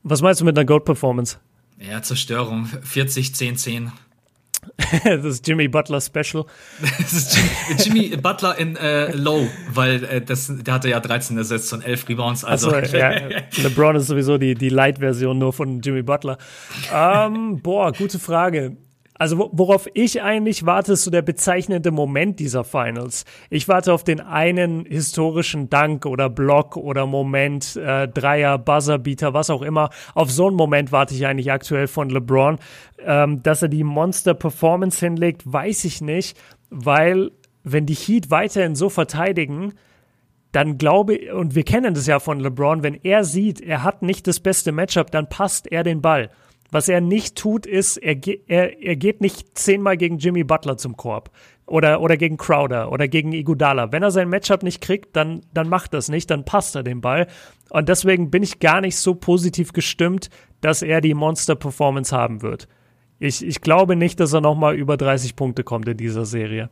[0.03, 1.37] Was meinst du mit einer Gold-Performance?
[1.79, 2.67] Ja, Zerstörung.
[2.83, 3.91] 40, 10, 10.
[5.03, 6.45] das ist Jimmy Butler Special.
[6.99, 7.37] das ist
[7.83, 11.81] Jimmy, Jimmy Butler in äh, Low, weil äh, das, der hatte ja 13 ersetzt und
[11.81, 12.43] 11 Rebounds.
[12.43, 12.71] Also.
[12.71, 13.11] also ja,
[13.57, 16.37] LeBron ist sowieso die, die Light-Version nur von Jimmy Butler.
[16.93, 18.77] Ähm, boah, gute Frage.
[19.21, 23.23] Also worauf ich eigentlich warte, ist so der bezeichnende Moment dieser Finals.
[23.51, 29.51] Ich warte auf den einen historischen Dank oder Block oder Moment, äh, Dreier, Buzzerbeater, was
[29.51, 29.91] auch immer.
[30.15, 32.57] Auf so einen Moment warte ich eigentlich aktuell von LeBron.
[32.97, 36.35] Ähm, dass er die Monster-Performance hinlegt, weiß ich nicht,
[36.71, 37.29] weil
[37.63, 39.73] wenn die Heat weiterhin so verteidigen,
[40.51, 44.25] dann glaube, und wir kennen das ja von LeBron, wenn er sieht, er hat nicht
[44.25, 46.31] das beste Matchup, dann passt er den Ball.
[46.71, 48.15] Was er nicht tut, ist, er,
[48.47, 51.29] er, er geht nicht zehnmal gegen Jimmy Butler zum Korb
[51.65, 53.91] oder, oder gegen Crowder oder gegen Igudala.
[53.91, 57.01] Wenn er sein Matchup nicht kriegt, dann, dann macht das nicht, dann passt er den
[57.01, 57.27] Ball.
[57.69, 60.29] Und deswegen bin ich gar nicht so positiv gestimmt,
[60.61, 62.67] dass er die Monster-Performance haben wird.
[63.19, 66.69] Ich, ich glaube nicht, dass er nochmal über 30 Punkte kommt in dieser Serie.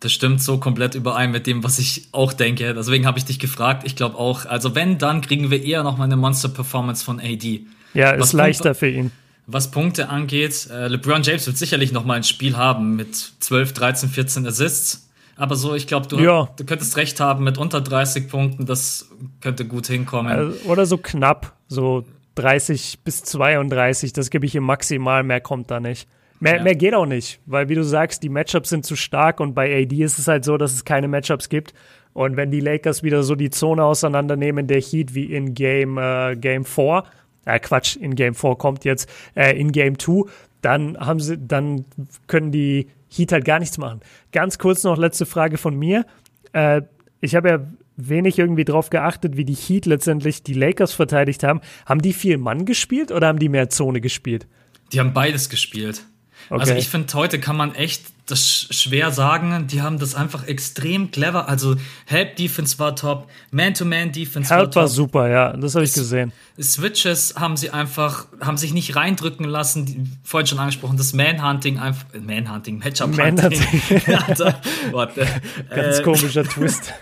[0.00, 2.74] Das stimmt so komplett überein mit dem, was ich auch denke.
[2.74, 3.84] Deswegen habe ich dich gefragt.
[3.86, 7.66] Ich glaube auch, also wenn, dann kriegen wir eher nochmal eine Monster-Performance von AD.
[7.94, 9.12] Ja, ist was leichter Punkte, für ihn.
[9.46, 13.72] Was Punkte angeht, äh, LeBron James wird sicherlich noch mal ein Spiel haben mit 12,
[13.72, 15.08] 13, 14 Assists.
[15.36, 16.48] Aber so, ich glaube, du, Ja.
[16.56, 19.08] du könntest recht haben mit unter 30 Punkten, das
[19.40, 20.30] könnte gut hinkommen.
[20.32, 22.04] Also, oder so knapp, so
[22.36, 26.06] 30 bis 32, das gebe ich ihm maximal, mehr kommt da nicht.
[26.38, 26.62] Mehr, Ja.
[26.62, 29.82] mehr geht auch nicht, weil wie du sagst, die Matchups sind zu stark und bei
[29.82, 31.72] AD ist es halt so, dass es keine Matchups gibt.
[32.14, 36.36] Und wenn die Lakers wieder so die Zone auseinandernehmen, der Heat wie in Game, äh,
[36.36, 37.04] Game 4,
[37.44, 40.30] äh, Quatsch, in Game 4 kommt jetzt, äh, in Game 2,
[40.60, 41.84] dann haben sie, dann
[42.26, 44.00] können die Heat halt gar nichts machen.
[44.32, 46.06] Ganz kurz noch letzte Frage von mir.
[46.52, 46.82] Äh,
[47.20, 47.66] ich habe ja
[47.96, 51.60] wenig irgendwie drauf geachtet, wie die Heat letztendlich die Lakers verteidigt haben.
[51.86, 54.46] Haben die viel Mann gespielt oder haben die mehr Zone gespielt?
[54.92, 56.04] Die haben beides gespielt.
[56.50, 56.80] Also Okay.
[56.80, 59.66] ich finde, heute kann man echt das sch- schwer sagen.
[59.66, 61.48] Die haben das einfach extrem clever.
[61.48, 61.76] Also
[62.06, 64.92] Help Defense war top, Man-to-Man-Defense war Help war top.
[64.92, 66.32] super, ja, das habe ich gesehen.
[66.60, 69.86] Switches haben sie einfach, haben sich nicht reindrücken lassen.
[69.86, 73.34] Die, vorhin schon angesprochen, das Manhunting einfach, Manhunting, Matchup-Hunting.
[73.34, 74.02] Manhunting.
[74.28, 74.60] Alter,
[74.92, 75.26] warte.
[75.70, 76.92] Ganz Äh, komischer Twist.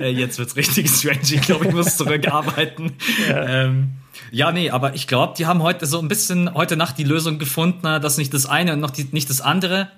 [0.00, 1.20] äh, jetzt wird's richtig strange.
[1.22, 2.92] Ich glaube, ich muss zurückarbeiten.
[3.28, 3.64] Ja.
[3.64, 3.92] Ähm,
[4.30, 7.38] ja, nee, aber ich glaube, die haben heute so ein bisschen heute Nacht die Lösung
[7.38, 9.88] gefunden, dass nicht das eine und noch die, nicht das andere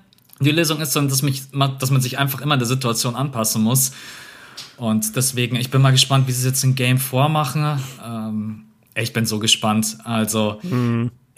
[0.40, 1.44] die Lösung ist, sondern dass, mich,
[1.78, 3.92] dass man sich einfach immer der Situation anpassen muss.
[4.76, 7.80] Und deswegen, ich bin mal gespannt, wie sie es jetzt in Game 4 machen.
[8.04, 8.64] Ähm,
[8.94, 9.98] ich bin so gespannt.
[10.04, 10.60] Also,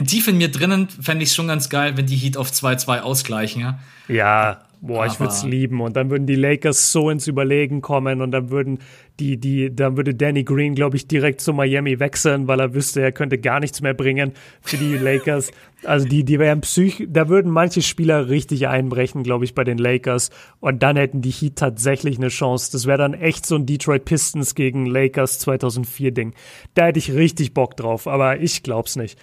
[0.05, 3.01] tief in mir drinnen fände ich es schon ganz geil, wenn die Heat auf 2-2
[3.01, 3.61] ausgleichen.
[3.61, 3.79] Ja?
[4.09, 5.81] Ja, boah, ich würde es lieben.
[5.81, 8.79] Und dann würden die Lakers so ins Überlegen kommen und dann würden
[9.21, 13.01] die, die, dann würde Danny Green, glaube ich, direkt zu Miami wechseln, weil er wüsste,
[13.01, 15.51] er könnte gar nichts mehr bringen für die Lakers.
[15.85, 19.79] Also die, die wären psych, da würden manche Spieler richtig einbrechen, glaube ich, bei den
[19.79, 20.31] Lakers.
[20.61, 22.71] Und dann hätten die Heat tatsächlich eine Chance.
[22.73, 26.35] Das wäre dann echt so ein Detroit Pistons gegen Lakers 2004 Ding.
[26.75, 29.19] Da hätte ich richtig Bock drauf, aber ich glaub's nicht.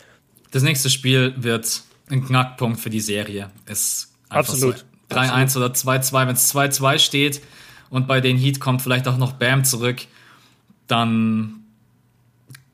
[0.52, 3.50] Das nächste Spiel wird ein Knackpunkt für die Serie.
[3.68, 4.78] Ist Absolut.
[4.80, 6.28] so 3-1 oder 2-2.
[6.28, 7.42] Wenn es 2-2 steht
[7.90, 10.02] und bei den Heat kommt vielleicht auch noch Bam zurück,
[10.88, 11.62] dann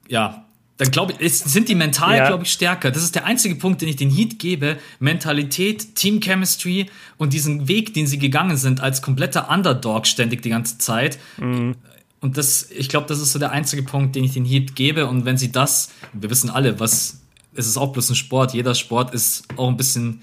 [0.07, 0.45] ja,
[0.77, 2.27] dann glaube ich, sind die mental, Ja.
[2.27, 2.89] glaube ich, stärker.
[2.91, 4.77] Das ist der einzige Punkt, den ich den Heat gebe.
[4.99, 10.49] Mentalität, Team Chemistry und diesen Weg, den sie gegangen sind, als kompletter Underdog ständig die
[10.49, 11.19] ganze Zeit.
[11.39, 15.05] Und das, ich glaube, das ist so der einzige Punkt, den ich den Heat gebe.
[15.05, 17.21] Und wenn sie das, wir wissen alle, was,
[17.53, 18.53] es ist auch bloß ein Sport.
[18.55, 20.21] Jeder Sport ist auch ein bisschen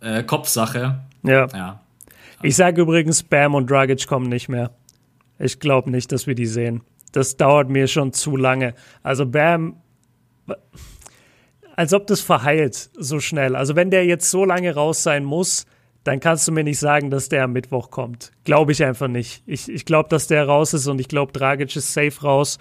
[0.00, 1.00] äh, Kopfsache.
[1.22, 1.46] Ja.
[1.52, 1.80] Ja.
[2.42, 4.70] Ich sage übrigens, Bam und Dragic kommen nicht mehr.
[5.38, 6.82] Ich glaube nicht, dass wir die sehen.
[7.12, 8.74] Das dauert mir schon zu lange.
[9.02, 9.76] Also Bam,
[11.76, 13.56] als ob das verheilt so schnell.
[13.56, 15.66] Also wenn der jetzt so lange raus sein muss,
[16.04, 18.32] dann kannst du mir nicht sagen, dass der am Mittwoch kommt.
[18.44, 19.42] Glaube ich einfach nicht.
[19.46, 22.58] Ich, ich glaube, dass der raus ist und ich glaube, Dragic ist safe raus.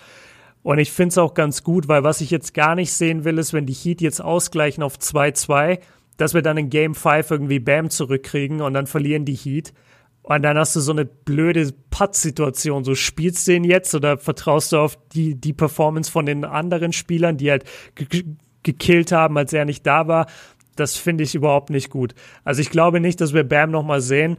[0.61, 3.37] Und ich finde es auch ganz gut, weil was ich jetzt gar nicht sehen will,
[3.37, 5.79] ist, wenn die Heat jetzt ausgleichen auf 2-2,
[6.19, 9.73] dass wir dann in Game 5 irgendwie Bam zurückkriegen und dann verlieren die Heat.
[10.21, 12.83] Und dann hast du so eine blöde Putt-Situation.
[12.83, 16.91] So spielst du ihn jetzt oder vertraust du auf die, die Performance von den anderen
[16.91, 17.63] Spielern, die halt
[17.95, 18.25] ge ge-
[18.63, 20.27] gekillt haben, als er nicht da war?
[20.75, 22.13] Das finde ich überhaupt nicht gut.
[22.43, 24.37] Also ich glaube nicht, dass wir Bam nochmal sehen.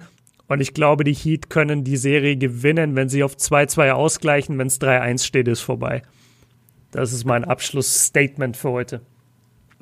[0.49, 4.59] Und ich glaube, die Heat können die Serie gewinnen, wenn sie auf 2-2 ausgleichen.
[4.59, 6.03] Wenn es 3-1 steht, ist vorbei.
[6.91, 9.01] Das ist mein Abschlussstatement für heute.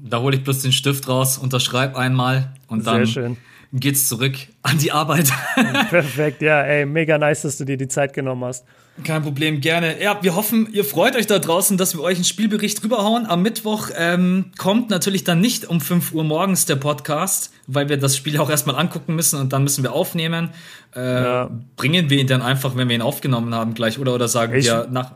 [0.01, 3.37] Da hole ich bloß den Stift raus, unterschreib einmal und Sehr dann schön.
[3.73, 5.33] geht's zurück an die Arbeit.
[5.91, 8.65] Perfekt, ja, ey, mega nice, dass du dir die Zeit genommen hast.
[9.05, 10.03] Kein Problem, gerne.
[10.03, 13.27] Ja, wir hoffen, ihr freut euch da draußen, dass wir euch einen Spielbericht rüberhauen.
[13.27, 17.97] Am Mittwoch ähm, kommt natürlich dann nicht um 5 Uhr morgens der Podcast, weil wir
[17.97, 20.51] das Spiel auch erstmal angucken müssen und dann müssen wir aufnehmen.
[20.97, 21.51] Äh, Ja.
[21.77, 24.15] Bringen wir ihn dann einfach, wenn wir ihn aufgenommen haben, gleich, oder?
[24.15, 25.13] Oder sagen Ich- wir nach.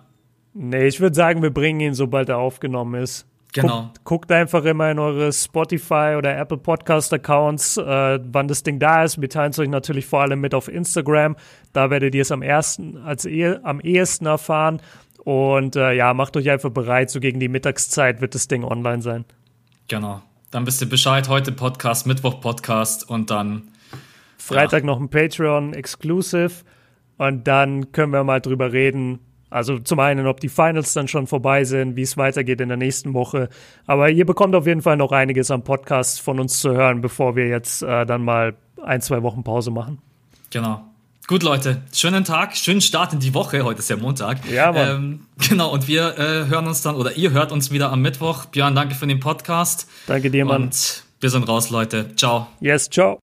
[0.55, 3.27] Nee, ich würde sagen, wir bringen ihn, sobald er aufgenommen ist.
[3.53, 3.83] Genau.
[3.83, 8.79] Guckt, guckt einfach immer in eure Spotify oder Apple Podcast Accounts, äh, wann das Ding
[8.79, 9.21] da ist.
[9.21, 11.37] Wir teilen es euch natürlich vor allem mit auf Instagram.
[11.75, 14.81] Da werdet ihr es am ersten, als eh, am ehesten erfahren.
[15.25, 17.11] Und äh, ja, macht euch einfach bereit.
[17.11, 19.25] So gegen die Mittagszeit wird das Ding online sein.
[19.87, 20.23] Genau.
[20.51, 21.29] Dann wisst ihr Bescheid.
[21.29, 23.69] Heute Podcast, Mittwoch Podcast und dann.
[24.39, 26.65] Freitag noch ein Patreon Exclusive.
[27.19, 29.21] Und dann können wir mal drüber reden.
[29.53, 32.79] Also zum einen, ob die Finals dann schon vorbei sind, wie es weitergeht in der
[32.79, 33.49] nächsten Woche.
[33.87, 37.37] Aber ihr bekommt auf jeden Fall noch einiges am Podcast von uns zu hören, bevor
[37.37, 39.99] wir jetzt äh, dann mal ein, zwei Wochen Pause machen.
[40.51, 40.83] Genau.
[41.29, 43.63] Gut, Leute, schönen Tag, schönen Start in die Woche.
[43.65, 44.39] Heute ist ja Montag.
[44.51, 44.89] Ja, Mann.
[44.89, 48.47] Ähm, genau, und wir äh, hören uns dann, oder ihr hört uns wieder am Mittwoch.
[48.47, 49.89] Björn, danke für den Podcast.
[50.07, 50.65] Danke dir, Mann.
[50.65, 52.17] Und wir sind raus, Leute.
[52.17, 52.49] Ciao.
[52.61, 53.21] Yes, ciao.